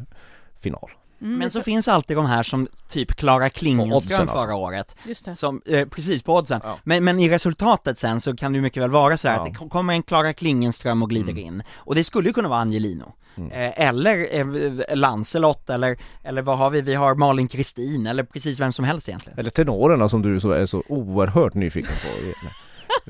final. 0.63 0.91
Mm, 1.21 1.39
Men 1.39 1.51
så 1.51 1.63
finns 1.63 1.89
alltid 1.89 2.17
de 2.17 2.27
här 2.27 2.43
som 2.43 2.69
typ 2.89 3.15
Klara 3.17 3.51
Klingenström 3.51 4.21
alltså. 4.21 4.37
förra 4.39 4.55
året, 4.55 4.97
Just 5.07 5.25
det. 5.25 5.35
som, 5.35 5.63
eh, 5.67 5.89
precis 5.89 6.23
på 6.23 6.35
oddsen, 6.37 6.61
Ja. 6.65 6.79
men, 6.85 7.05
men 7.05 7.21
i 7.21 7.29
resultatet 7.29 7.99
sen 7.99 8.21
så 8.21 8.37
kan 8.37 8.53
det 8.53 8.61
mycket 8.61 8.83
väl 8.83 8.91
vara 8.91 9.17
så 9.17 9.29
här 9.29 9.35
Ja. 9.37 9.41
att 9.47 9.53
det 9.53 9.59
ko- 9.59 9.69
kommer 9.69 9.93
en 9.95 10.03
Klara 10.03 10.33
Klingenström 10.33 11.03
och 11.03 11.09
glider 11.11 11.33
Mm. 11.33 11.45
in, 11.45 11.63
och 11.77 11.95
det 11.95 12.05
skulle 12.05 12.29
ju 12.29 12.33
kunna 12.33 12.49
vara 12.49 12.61
Angelino, 12.61 13.13
Mm. 13.37 13.51
eh, 13.53 13.89
eller 13.89 14.27
eh, 14.31 14.97
Lancelot, 14.97 15.71
eller, 15.71 15.97
eller 16.25 16.43
vad 16.43 16.59
har 16.59 16.71
vi, 16.71 16.81
vi 16.81 16.95
har 16.95 17.15
Malin 17.15 17.49
Kristin, 17.49 18.07
eller 18.07 18.23
precis 18.23 18.61
vem 18.61 18.73
som 18.73 18.85
helst 18.85 19.09
egentligen. 19.09 19.39
Eller 19.39 19.51
tenorerna 19.51 20.09
som 20.09 20.23
du 20.23 20.41
så 20.41 20.51
är 20.51 20.67
så 20.67 20.83
oerhört 20.89 21.55
nyfiken 21.55 21.93
på. 22.03 22.33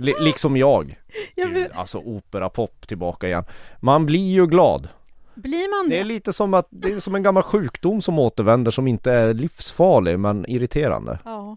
Li, 0.01 0.15
liksom 0.21 0.57
jag. 0.57 0.99
Gud, 1.37 1.67
alltså 1.75 1.99
operapop 1.99 2.87
tillbaka 2.89 3.27
igen. 3.27 3.45
Man 3.81 4.07
blir 4.07 4.31
ju 4.33 4.47
glad. 4.47 4.89
Blir 5.43 5.79
man 5.81 5.89
Det 5.91 5.97
det? 5.97 6.01
är 6.01 6.05
lite 6.05 6.33
som 6.33 6.55
att 6.55 6.67
det 6.71 6.93
är 6.93 7.01
som 7.01 7.15
en 7.15 7.23
gammal 7.23 7.43
sjukdom 7.43 8.03
som 8.03 8.19
återvänder 8.19 8.71
som 8.71 8.89
inte 8.89 9.13
är 9.13 9.35
livsfarlig 9.35 10.19
men 10.19 10.47
irriterande. 10.49 11.19
Ja. 11.25 11.57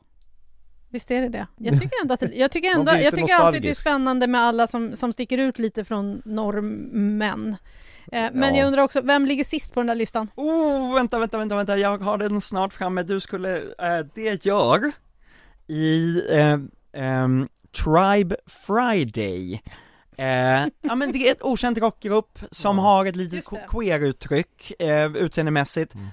Visst 0.90 1.12
är 1.12 1.22
det 1.22 1.30
det. 1.30 1.48
Jag 1.58 1.74
tycker 1.82 2.02
ändå 2.02 2.14
att 2.14 2.20
det, 2.20 2.32
jag 2.36 2.52
tycker, 2.52 2.70
ändå, 2.76 2.92
jag 2.92 3.16
tycker 3.16 3.34
alltid 3.36 3.62
det 3.62 3.70
är 3.70 3.74
spännande 3.74 4.28
med 4.28 4.42
alla 4.42 4.68
som, 4.68 4.96
som 4.96 5.14
sticker 5.14 5.38
ut 5.38 5.60
lite 5.60 5.86
från 5.86 6.22
normen. 6.26 7.56
Eh, 8.12 8.30
men 8.34 8.54
Ja. 8.54 8.60
jag 8.60 8.68
undrar 8.68 8.84
också, 8.84 9.02
vem 9.02 9.26
ligger 9.26 9.44
sist 9.44 9.74
på 9.74 9.80
den 9.80 9.88
där 9.88 9.96
listan? 9.96 10.28
Oh, 10.36 10.94
vänta, 10.96 11.20
vänta, 11.20 11.38
vänta, 11.38 11.56
vänta, 11.56 11.78
jag 11.78 11.98
har 11.98 12.18
den 12.18 12.42
snart 12.42 12.74
framme, 12.74 13.04
du 13.04 13.20
skulle, 13.20 13.58
eh, 13.58 14.06
det 14.16 14.46
gör 14.46 14.92
i 15.68 16.22
eh, 16.32 16.58
ehm, 16.94 17.48
Tribe 17.84 18.36
Friday 18.46 19.62
Eh, 20.18 20.68
ja 20.82 20.96
men 20.96 21.12
det 21.12 21.28
är 21.28 21.32
ett 21.32 21.44
okänt 21.44 21.78
rockgrupp 21.78 22.40
som 22.52 22.78
Ja. 22.78 22.84
har 22.84 23.06
ett 23.06 23.16
litet 23.16 23.46
queer-uttryck 23.68 24.72
eh, 24.82 25.06
utseendemässigt. 25.06 25.94
Mm. 25.96 26.08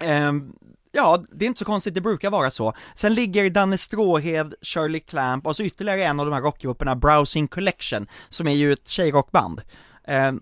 Eh, 0.00 0.44
ja, 0.92 1.24
det 1.30 1.44
är 1.44 1.46
inte 1.46 1.58
så 1.58 1.64
konstigt, 1.64 1.94
det 1.94 2.00
brukar 2.00 2.30
vara 2.30 2.50
så. 2.50 2.72
Sen 2.94 3.14
ligger 3.14 3.50
Danne 3.50 3.78
Stråhed, 3.78 4.54
Shirley 4.62 5.00
Clamp 5.00 5.46
och 5.46 5.56
så 5.56 5.62
ytterligare 5.62 6.04
en 6.04 6.20
av 6.20 6.26
de 6.26 6.32
här 6.32 6.42
rockgrupperna, 6.42 6.96
Browsing 6.96 7.48
Collection, 7.48 8.06
som 8.28 8.48
är 8.48 8.54
ju 8.54 8.72
ett 8.72 8.88
tjejrockband. 8.88 9.62
Eh, 10.04 10.32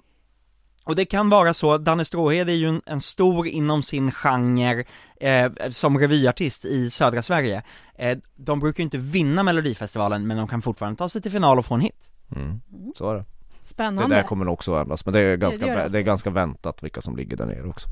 och 0.85 0.97
det 0.97 1.05
kan 1.05 1.29
vara 1.31 1.55
så, 1.55 1.79
Danne 1.79 2.05
Stråhed 2.05 2.49
är 2.51 2.55
ju 2.55 2.69
en, 2.69 2.83
en 2.87 3.01
stor 3.01 3.47
inom 3.47 3.83
sin 3.83 4.13
genre 4.13 4.85
eh, 5.21 5.51
som 5.71 5.99
revyartist 5.99 6.65
i 6.65 6.91
södra 6.91 7.23
Sverige. 7.23 7.63
Eh, 7.95 8.19
de 8.37 8.61
brukar 8.61 8.79
ju 8.81 8.85
inte 8.85 8.99
vinna 8.99 9.43
Melodifestivalen, 9.43 10.27
men 10.27 10.37
de 10.37 10.49
kan 10.49 10.63
fortfarande 10.63 10.97
ta 10.99 11.09
sig 11.09 11.23
till 11.23 11.31
final 11.33 11.59
och 11.59 11.67
få 11.67 11.75
en 11.75 11.81
hit. 11.81 12.11
Mm. 12.37 12.61
Så 12.97 13.11
är 13.11 13.15
det. 13.15 13.21
Det 13.61 13.67
Spännande. 13.67 14.15
där 14.17 14.23
kommer 14.23 14.45
nog 14.45 14.55
också 14.55 14.73
ändras 14.73 15.05
men 15.05 15.15
det 15.15 15.21
är 15.21 15.37
ganska, 15.37 15.67
det. 15.67 15.89
det 15.89 15.99
är 15.99 16.03
ganska 16.03 16.31
väntat 16.31 16.83
vilka 16.83 17.01
som 17.01 17.17
ligger 17.17 17.37
där 17.37 17.47
nere 17.47 17.69
också. 17.69 17.89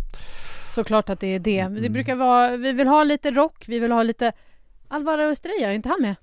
Såklart 0.70 1.10
att 1.10 1.20
det 1.20 1.26
är 1.26 1.38
det. 1.38 1.62
Det 1.62 1.78
Mm. 1.78 1.92
brukar 1.92 2.14
vara, 2.16 2.56
vi 2.56 2.72
vill 2.72 2.86
ha 2.88 3.04
lite 3.04 3.30
rock, 3.30 3.64
vi 3.68 3.78
vill 3.78 3.92
ha 3.92 4.02
lite 4.02 4.32
Alvaro 4.88 5.30
Estrella, 5.30 5.66
är 5.66 5.72
inte 5.72 5.88
han 5.88 6.02
med? 6.02 6.16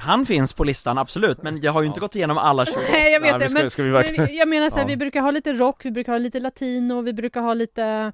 Han 0.00 0.26
finns 0.26 0.52
på 0.52 0.64
listan, 0.64 0.98
absolut, 0.98 1.42
men 1.42 1.60
jag 1.60 1.72
har 1.72 1.80
ju 1.82 1.86
inte 1.86 1.98
Ja. 1.98 2.00
gått 2.00 2.14
igenom 2.14 2.38
alla 2.38 2.66
20 2.66 2.74
Nej 2.92 3.12
jag 3.12 3.20
vet 3.20 3.38
det, 3.38 3.48
ska- 3.48 3.60
men, 3.60 3.70
ska 3.70 3.82
vi 3.82 3.90
verkligen- 3.90 4.24
men 4.24 4.34
jag 4.34 4.48
menar 4.48 4.70
så 4.70 4.76
här, 4.76 4.82
Ja. 4.82 4.88
vi 4.88 4.96
brukar 4.96 5.20
ha 5.20 5.30
lite 5.30 5.52
rock, 5.52 5.84
vi 5.84 5.90
brukar 5.90 6.12
ha 6.12 6.18
lite 6.18 6.40
latino, 6.40 7.02
vi 7.02 7.12
brukar 7.12 7.40
ha 7.40 7.54
lite 7.54 8.12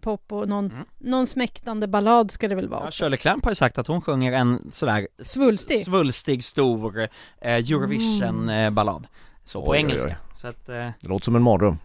pop 0.00 0.32
och 0.32 0.48
någon, 0.48 0.70
Mm. 0.70 0.84
någon 0.98 1.26
smäktande 1.26 1.86
ballad 1.88 2.30
ska 2.30 2.48
det 2.48 2.54
väl 2.54 2.68
vara 2.68 2.80
Ja, 2.80 2.86
också. 2.88 3.04
Shirley 3.04 3.16
Clamp 3.18 3.44
har 3.44 3.50
ju 3.50 3.54
sagt 3.54 3.78
att 3.78 3.86
hon 3.86 4.00
sjunger 4.02 4.32
en 4.32 4.70
sådär 4.72 5.08
Svulstig. 5.24 5.84
svulstig, 5.84 6.44
stor 6.44 6.98
eh, 7.00 7.08
Eurovision-ballad. 7.40 9.06
Så 9.44 9.62
på 9.64 9.70
Oj, 9.70 9.76
oj, 9.76 9.78
engelska. 9.84 10.08
oj. 10.08 10.16
Så 10.36 10.48
att, 10.48 10.68
eh, 10.68 10.74
Det 10.74 11.08
låter 11.08 11.24
som 11.24 11.36
en 11.36 11.42
mardröm. 11.42 11.78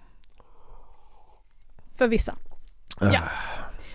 För 1.98 2.08
vissa. 2.08 2.36
Äh. 3.02 3.10
Ja. 3.14 3.20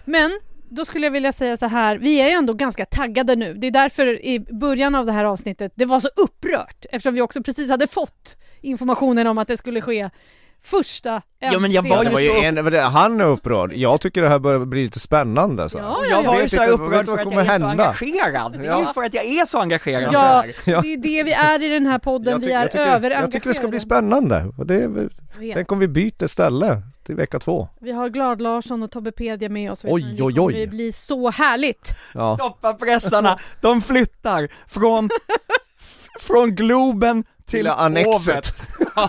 Men 0.04 0.40
då 0.70 0.84
skulle 0.84 1.06
jag 1.06 1.10
vilja 1.10 1.32
säga 1.32 1.56
så 1.56 1.66
här, 1.66 1.98
vi 1.98 2.20
är 2.20 2.26
ju 2.26 2.32
ändå 2.32 2.52
ganska 2.52 2.84
taggade 2.86 3.36
nu. 3.36 3.54
Det 3.54 3.66
är 3.66 3.70
därför 3.70 4.24
i 4.26 4.40
början 4.40 4.94
av 4.94 5.06
det 5.06 5.12
här 5.12 5.24
avsnittet 5.24 5.72
det 5.74 5.84
var 5.84 6.00
så 6.00 6.08
upprört 6.24 6.86
eftersom 6.90 7.14
vi 7.14 7.20
också 7.20 7.42
precis 7.42 7.70
hade 7.70 7.86
fått 7.86 8.36
informationen 8.60 9.26
om 9.26 9.38
att 9.38 9.48
det 9.48 9.56
skulle 9.56 9.80
ske 9.80 10.10
första 10.62 11.22
Ja, 11.38 11.58
men 11.58 11.72
jag 11.72 11.82
var 11.88 12.04
ju 12.04 12.10
var 12.10 12.20
ju 12.20 12.28
så- 12.28 12.36
en, 12.42 12.74
han 12.82 13.20
är 13.20 13.24
upprörd, 13.24 13.72
jag 13.76 14.00
tycker 14.00 14.22
det 14.22 14.28
här 14.28 14.38
börjar 14.38 14.58
bli 14.64 14.82
lite 14.82 15.00
spännande 15.00 15.68
så. 15.68 15.78
Ja, 15.78 15.84
ja, 16.02 16.06
jag 16.10 16.24
ja. 16.24 16.32
var 16.32 16.40
ju 16.42 16.48
så 16.48 16.64
upprörd 16.66 17.06
för 17.06 17.14
att 17.14 17.22
kommer 17.24 17.36
jag 17.44 17.54
är 17.54 17.58
så 17.58 17.66
hända. 17.66 17.84
engagerad. 17.84 18.52
Det 18.52 18.58
är 18.58 18.64
Ja. 18.70 18.80
ju 18.80 18.86
för 18.94 19.02
att 19.02 19.14
jag 19.14 19.24
är 19.24 19.44
så 19.46 19.58
engagerad 19.58 20.02
Ja, 20.02 20.10
det 20.10 20.16
här. 20.18 20.54
Ja. 20.64 20.80
det 20.80 20.92
är 20.92 20.96
det 20.96 21.22
vi 21.22 21.32
är 21.32 21.62
i 21.62 21.68
den 21.68 21.86
här 21.86 21.98
podden, 21.98 22.30
Jag, 22.32 22.38
vi 22.38 22.44
tycker- 22.44 22.56
är 22.56 22.60
jag, 22.62 22.70
tycker, 22.70 22.82
överengagerade. 22.84 23.24
jag 23.24 23.32
tycker 23.32 23.48
det 23.48 23.54
ska 23.54 23.68
bli 23.68 23.80
spännande. 23.80 24.52
Och 24.58 24.66
det 24.66 25.08
tänk 25.54 25.72
om 25.72 25.78
vi 25.78 25.88
byter 25.88 26.26
ställe 26.26 26.82
till 27.08 27.16
vecka 27.16 27.38
två. 27.38 27.68
Vi 27.80 27.92
har 27.92 28.08
Glad 28.08 28.40
Larsson 28.42 28.82
och 28.82 28.90
Tobbe 28.90 29.12
Pedia 29.12 29.48
med 29.48 29.72
oss. 29.72 29.84
Oj, 29.84 30.02
Det 30.16 30.22
oj, 30.22 30.34
kommer 30.34 30.48
oj. 30.48 30.60
ju 30.60 30.66
bli 30.66 30.92
så 30.92 31.30
härligt. 31.30 31.94
Ja. 32.14 32.36
Stoppa 32.36 32.74
pressarna, 32.74 33.38
de 33.60 33.82
flyttar 33.82 34.48
från, 34.66 35.08
från 36.20 36.54
Globen 36.54 37.24
till, 37.48 37.58
Till 37.60 37.66
annexet. 37.68 38.62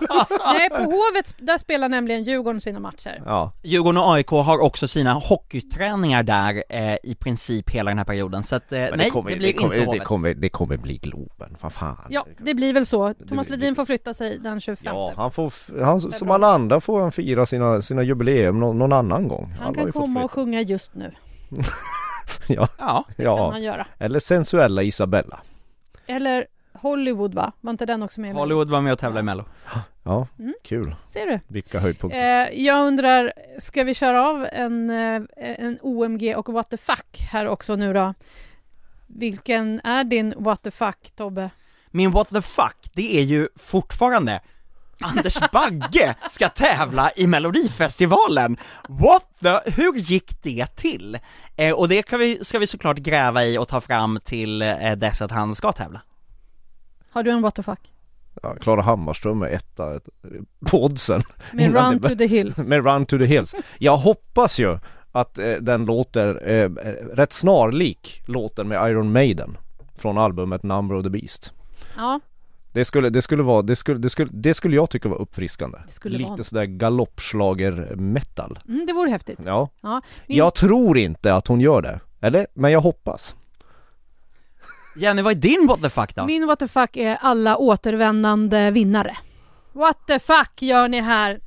Nej, 0.53 0.69
på 0.69 0.75
Hovet, 0.83 1.35
där 1.37 1.57
spelar 1.57 1.89
nämligen 1.89 2.23
Djurgården 2.23 2.61
sina 2.61 2.79
matcher. 2.79 3.21
Ja. 3.25 3.51
Djurgården 3.63 3.97
och 4.01 4.13
AIK 4.13 4.27
har 4.29 4.59
också 4.61 4.87
sina 4.87 5.13
hockeyträningar 5.13 6.23
där 6.23 6.63
eh, 6.69 6.95
i 7.03 7.15
princip 7.19 7.69
hela 7.69 7.91
den 7.91 7.97
här 7.97 8.05
perioden, 8.05 8.43
så 8.43 8.55
att 8.55 8.71
eh, 8.71 8.79
Men 8.79 8.89
nej, 8.97 9.05
det, 9.05 9.09
kommer, 9.09 9.29
det 9.29 9.35
det, 9.35 9.39
blir 9.39 9.53
kommer, 9.53 9.73
inte 9.75 9.79
det, 9.79 9.85
Hovet. 9.85 10.03
kommer, 10.03 10.33
det 10.33 10.49
kommer 10.49 10.77
bli 10.77 10.97
Globen, 10.97 11.57
vad 11.61 11.73
fan. 11.73 11.97
Ja, 12.09 12.25
det 12.37 12.53
blir 12.53 12.73
väl 12.73 12.85
så. 12.85 13.13
Thomas 13.13 13.49
Ledin 13.49 13.75
får 13.75 13.85
flytta 13.85 14.13
sig 14.13 14.37
den 14.39 14.59
25. 14.61 14.95
Ja, 14.95 15.13
han 15.15 15.31
får, 15.31 15.53
han, 15.85 16.01
som 16.01 16.31
alla 16.31 16.47
andra 16.47 16.79
får 16.81 17.01
han 17.01 17.11
fira 17.11 17.45
sina, 17.45 17.81
sina 17.81 18.03
jubileum 18.03 18.59
någon, 18.59 18.77
någon 18.77 18.93
annan 18.93 19.27
gång. 19.27 19.55
Han 19.59 19.67
Alla 19.67 19.75
kan 19.83 19.91
komma 19.91 20.23
och 20.23 20.31
sjunga 20.31 20.61
just 20.61 20.95
nu. 20.95 21.11
Ja, 22.47 22.67
Ja, 22.77 23.05
Kan 23.15 23.25
ja. 23.25 23.51
han 23.51 23.63
göra. 23.63 23.87
eller 23.97 24.19
sensuella 24.19 24.83
Isabella. 24.83 25.39
Eller 26.07 26.45
Hollywood 26.81 27.33
va? 27.33 27.51
Var 27.61 27.71
inte 27.71 27.85
den 27.85 28.03
också 28.03 28.21
med? 28.21 28.33
Hollywood 28.35 28.69
var 28.69 28.81
med 28.81 28.93
och 28.93 28.99
tävlade 28.99 29.19
i 29.19 29.23
mello. 29.23 29.45
Ja, 30.03 30.27
Mm. 30.39 30.53
kul. 30.63 30.95
Ser 31.09 31.25
du? 31.25 31.39
Vilka 31.47 31.79
höjdpunkter. 31.79 32.19
Eh, 32.47 32.61
jag 32.65 32.87
undrar, 32.87 33.33
ska 33.59 33.83
vi 33.83 33.93
köra 33.93 34.27
av 34.29 34.47
en, 34.51 34.89
eh, 34.89 35.21
en 35.37 35.77
OMG 35.81 36.35
och 36.35 36.53
what 36.53 36.69
the 36.69 36.77
fuck 36.77 37.19
här 37.31 37.47
också 37.47 37.75
nu 37.75 37.93
då? 37.93 38.13
Vilken 39.07 39.81
är 39.83 40.03
din 40.03 40.33
what 40.37 40.63
the 40.63 40.71
fuck 40.71 41.11
Tobbe? 41.15 41.49
Min 41.91 42.11
what 42.11 42.29
the 42.29 42.41
fuck, 42.41 42.75
det 42.93 43.17
är 43.19 43.23
ju 43.23 43.47
fortfarande 43.55 44.41
Anders 45.03 45.37
Bagge 45.51 46.15
ska 46.29 46.49
tävla 46.49 47.11
i 47.15 47.27
Melodifestivalen! 47.27 48.57
What 48.87 49.23
the, 49.41 49.71
hur 49.71 49.93
gick 49.95 50.43
det 50.43 50.65
till? 50.75 51.19
Eh, 51.55 51.73
och 51.73 51.87
det 51.89 52.01
kan 52.03 52.19
vi, 52.19 52.45
ska 52.45 52.59
vi 52.59 52.67
såklart 52.67 52.97
gräva 52.97 53.45
i 53.45 53.57
och 53.57 53.67
ta 53.67 53.81
fram 53.81 54.19
till 54.23 54.61
eh, 54.61 54.91
dess 54.91 55.21
att 55.21 55.31
han 55.31 55.55
ska 55.55 55.71
tävla. 55.71 56.01
Har 57.11 57.23
du 57.23 57.31
en 57.31 57.41
what 57.41 57.55
the 57.55 57.63
fuck? 57.63 57.79
Ja, 58.43 58.55
Klara 58.55 58.81
Hammarström 58.81 59.41
är 59.41 59.47
etta 59.47 59.99
på 60.65 60.83
oddsen. 60.83 61.21
Med 61.53 61.73
Run 61.75 61.99
to 61.99 62.15
the 62.15 62.25
Hills. 62.27 62.57
med 62.67 62.85
Run 62.85 63.05
to 63.05 63.17
the 63.17 63.25
Hills. 63.25 63.55
Jag 63.79 63.97
hoppas 63.97 64.59
ju 64.59 64.77
att 65.11 65.37
eh, 65.37 65.51
den 65.53 65.85
låter 65.85 66.49
eh, 66.49 66.69
rätt 67.15 67.33
snarlik 67.33 68.21
låten 68.27 68.67
med 68.67 68.89
Iron 68.91 69.11
Maiden 69.11 69.57
från 69.95 70.17
albumet 70.17 70.63
Number 70.63 70.95
of 70.95 71.03
the 71.03 71.09
Beast. 71.09 71.53
Ja, 71.97 72.19
Det 72.71 72.85
skulle, 72.85 73.09
det 73.09 73.21
skulle 73.21 73.43
vara, 73.43 73.61
det 73.61 73.75
skulle, 73.75 73.99
det 73.99 74.09
skulle, 74.09 74.29
det 74.33 74.53
skulle 74.53 74.75
jag 74.75 74.89
tycka 74.89 75.09
var 75.09 75.21
uppfriskande. 75.21 75.77
Det 75.87 75.91
skulle 75.93 76.17
Lite 76.17 76.29
vara. 76.29 76.43
sådär 76.43 76.65
galoppslager 76.65 77.95
metal. 77.95 78.59
mm, 78.67 78.85
det 78.85 78.93
vore 78.93 79.09
häftigt. 79.09 79.39
Ja. 79.45 79.69
Ja, 79.81 80.01
min- 80.27 80.37
Jag 80.37 80.55
tror 80.55 80.97
inte 80.97 81.33
att 81.35 81.47
hon 81.47 81.61
gör 81.61 81.81
det. 81.81 81.99
Eller? 82.21 82.47
Men 82.53 82.71
jag 82.71 82.81
hoppas. 82.81 83.35
Jenny, 84.99 85.21
vad 85.21 85.31
är 85.31 85.35
din 85.35 85.67
what 85.67 85.81
the 85.81 85.89
fuck 85.89 86.15
då? 86.15 86.25
Min 86.25 86.47
what 86.47 86.59
the 86.59 86.67
fuck 86.67 86.97
är 86.97 87.17
alla 87.21 87.57
återvändande 87.57 88.71
vinnare. 88.71 89.17
What 89.73 90.07
the 90.07 90.19
fuck 90.19 90.61
gör 90.61 90.87
ni 90.87 91.01
här? 91.01 91.39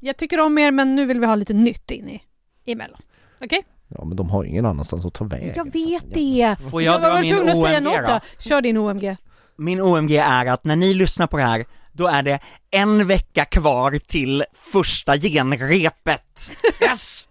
Jag 0.00 0.16
tycker 0.16 0.40
om 0.40 0.58
er 0.58 0.70
men 0.70 0.96
nu 0.96 1.06
vill 1.06 1.20
vi 1.20 1.26
ha 1.26 1.34
lite 1.34 1.54
nytt 1.54 1.90
in 1.90 2.08
i, 2.08 2.22
i 2.64 2.74
Mello. 2.74 2.96
Okej? 3.40 3.64
Ja 3.88 4.04
men 4.04 4.16
de 4.16 4.30
har 4.30 4.44
ingen 4.44 4.66
annanstans 4.66 5.04
att 5.04 5.14
ta 5.14 5.24
vägen. 5.24 5.52
Jag 5.56 5.72
vet 5.72 6.14
det! 6.14 6.56
Får 6.70 6.82
jag 6.82 7.02
dra 7.02 7.08
var 7.08 7.20
min 7.20 7.34
tvungen 7.34 7.48
att 7.48 7.66
säga 7.66 7.78
OMG 7.78 7.84
något 7.84 8.06
då? 8.06 8.20
Kör 8.38 8.60
din 8.60 8.76
OMG. 8.76 9.16
Min 9.56 9.80
OMG 9.80 10.16
är 10.16 10.46
att 10.46 10.64
när 10.64 10.76
ni 10.76 10.94
lyssnar 10.94 11.26
på 11.26 11.36
det 11.36 11.42
här, 11.42 11.66
då 11.92 12.06
är 12.06 12.22
det 12.22 12.40
en 12.70 13.06
vecka 13.06 13.44
kvar 13.44 13.98
till 14.06 14.44
första 14.52 15.16
genrepet. 15.16 16.50
Yes! 16.80 17.28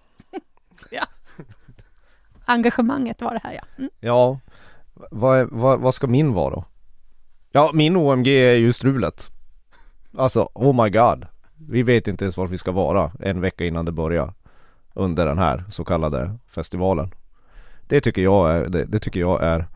Engagemanget 2.50 3.22
var 3.22 3.34
det 3.34 3.42
här 3.44 3.54
ja. 3.54 3.62
Mm. 3.78 3.90
Ja, 4.00 4.40
vad, 5.12 5.48
vad, 5.52 5.80
vad 5.80 5.94
ska 5.94 6.08
min 6.08 6.34
vara 6.34 6.50
då? 6.50 6.66
Ja, 7.52 7.72
min 7.74 7.96
OMG 7.96 8.28
är 8.28 8.54
ju 8.54 8.74
strulet. 8.74 9.32
Alltså, 10.18 10.50
oh 10.54 10.84
my 10.84 10.90
god. 10.90 11.26
Vi 11.56 11.84
vet 11.84 12.08
inte 12.08 12.26
ens 12.26 12.38
var 12.38 12.48
vi 12.48 12.58
ska 12.58 12.72
vara 12.72 13.12
en 13.20 13.42
vecka 13.42 13.66
innan 13.66 13.86
det 13.86 13.92
börjar. 13.92 14.34
Under 14.94 15.26
den 15.26 15.38
här 15.38 15.64
så 15.70 15.84
kallade 15.84 16.38
festivalen. 16.48 17.12
Det 17.88 18.02
tycker 18.02 18.22
jag 18.22 18.52
är, 18.52 18.70
det, 18.70 18.86
det 18.86 19.00
tycker 19.00 19.20
jag 19.20 19.44
är 19.44 19.68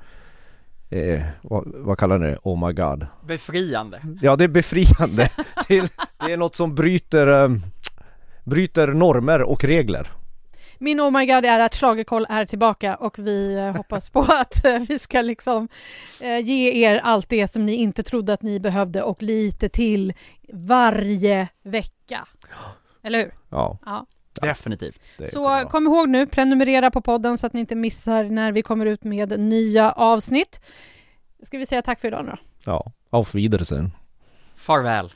eh, 0.89 1.21
vad, 1.41 1.63
vad 1.65 1.97
kallar 1.97 2.17
ni 2.17 2.27
det? 2.27 2.38
Oh 2.43 2.67
my 2.67 2.73
god. 2.73 3.07
Befriande. 3.27 4.01
Ja, 4.21 4.36
det 4.36 4.43
är 4.43 4.47
befriande. 4.47 5.29
det, 5.67 5.77
är, 5.77 5.89
det 6.25 6.34
är 6.34 6.38
något 6.38 6.55
som 6.55 6.75
bryter, 6.75 7.43
eh, 7.43 7.49
bryter 8.43 8.88
normer 8.88 9.41
och 9.41 9.63
regler. 9.63 10.12
Min 10.81 11.01
oh 11.01 11.11
my 11.11 11.25
god 11.25 11.45
är 11.45 11.59
att 11.59 11.75
Schlagerkoll 11.75 12.25
är 12.29 12.45
tillbaka 12.45 12.95
och 12.95 13.19
vi 13.19 13.53
eh, 13.53 13.75
hoppas 13.75 14.09
på 14.09 14.19
att 14.29 14.65
eh, 14.65 14.79
vi 14.79 14.99
ska 14.99 15.21
liksom 15.21 15.67
eh, 16.19 16.37
ge 16.39 16.85
er 16.85 16.99
allt 17.03 17.29
det 17.29 17.47
som 17.47 17.65
ni 17.65 17.73
inte 17.73 18.03
trodde 18.03 18.33
att 18.33 18.41
ni 18.41 18.59
behövde 18.59 19.03
och 19.03 19.23
lite 19.23 19.69
till 19.69 20.13
varje 20.53 21.47
vecka. 21.63 22.27
Eller 23.03 23.19
hur? 23.19 23.33
Ja, 23.49 23.77
Ja. 23.85 24.05
Definitivt. 24.41 25.01
Så 25.33 25.67
kom 25.71 25.87
ihåg 25.87 26.09
nu, 26.09 26.27
prenumerera 26.27 26.91
på 26.91 27.01
podden 27.01 27.37
så 27.37 27.47
att 27.47 27.53
ni 27.53 27.59
inte 27.59 27.75
missar 27.75 28.23
när 28.23 28.51
vi 28.51 28.61
kommer 28.61 28.85
ut 28.85 29.03
med 29.03 29.39
nya 29.39 29.91
avsnitt. 29.91 30.61
Ska 31.43 31.57
vi 31.57 31.65
säga 31.65 31.81
tack 31.81 31.99
för 32.01 32.07
idag 32.07 32.25
nu 32.25 32.31
då? 32.31 32.37
Ja, 32.65 32.91
auf 33.09 33.35
Wiedersehen. 33.35 33.91
Farväl. 34.55 35.13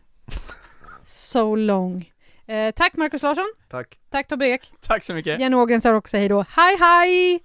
So 1.06 1.56
long. 1.56 2.12
Eh, 2.48 2.72
tack 2.72 2.98
Markus 2.98 3.24
Larsson. 3.24 3.46
Tack. 3.70 3.98
Tack 4.10 4.28
Tobbe 4.28 4.46
Ek. 4.46 4.72
Tack 4.82 5.04
så 5.04 5.14
mycket. 5.14 5.40
Jenny 5.40 5.56
Ågren 5.56 5.82
säger 5.82 5.96
också 5.96 6.18
hej 6.18 6.30
då. 6.30 6.46
Hej 6.50 6.78
hej! 6.80 7.44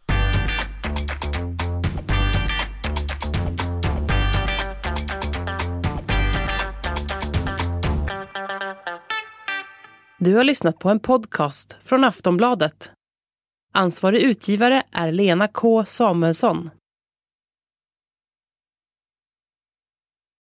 Du 10.19 10.35
har 10.35 10.45
lyssnat 10.45 10.79
på 10.79 10.91
en 10.91 11.01
podcast 11.01 11.77
från 11.83 12.05
Aftonbladet. 12.05 12.91
Ansvarig 13.75 14.23
utgivare 14.23 14.83
är 14.93 15.13
Lena 15.13 15.49
K 15.49 15.85
Samuelsson. 15.85 16.71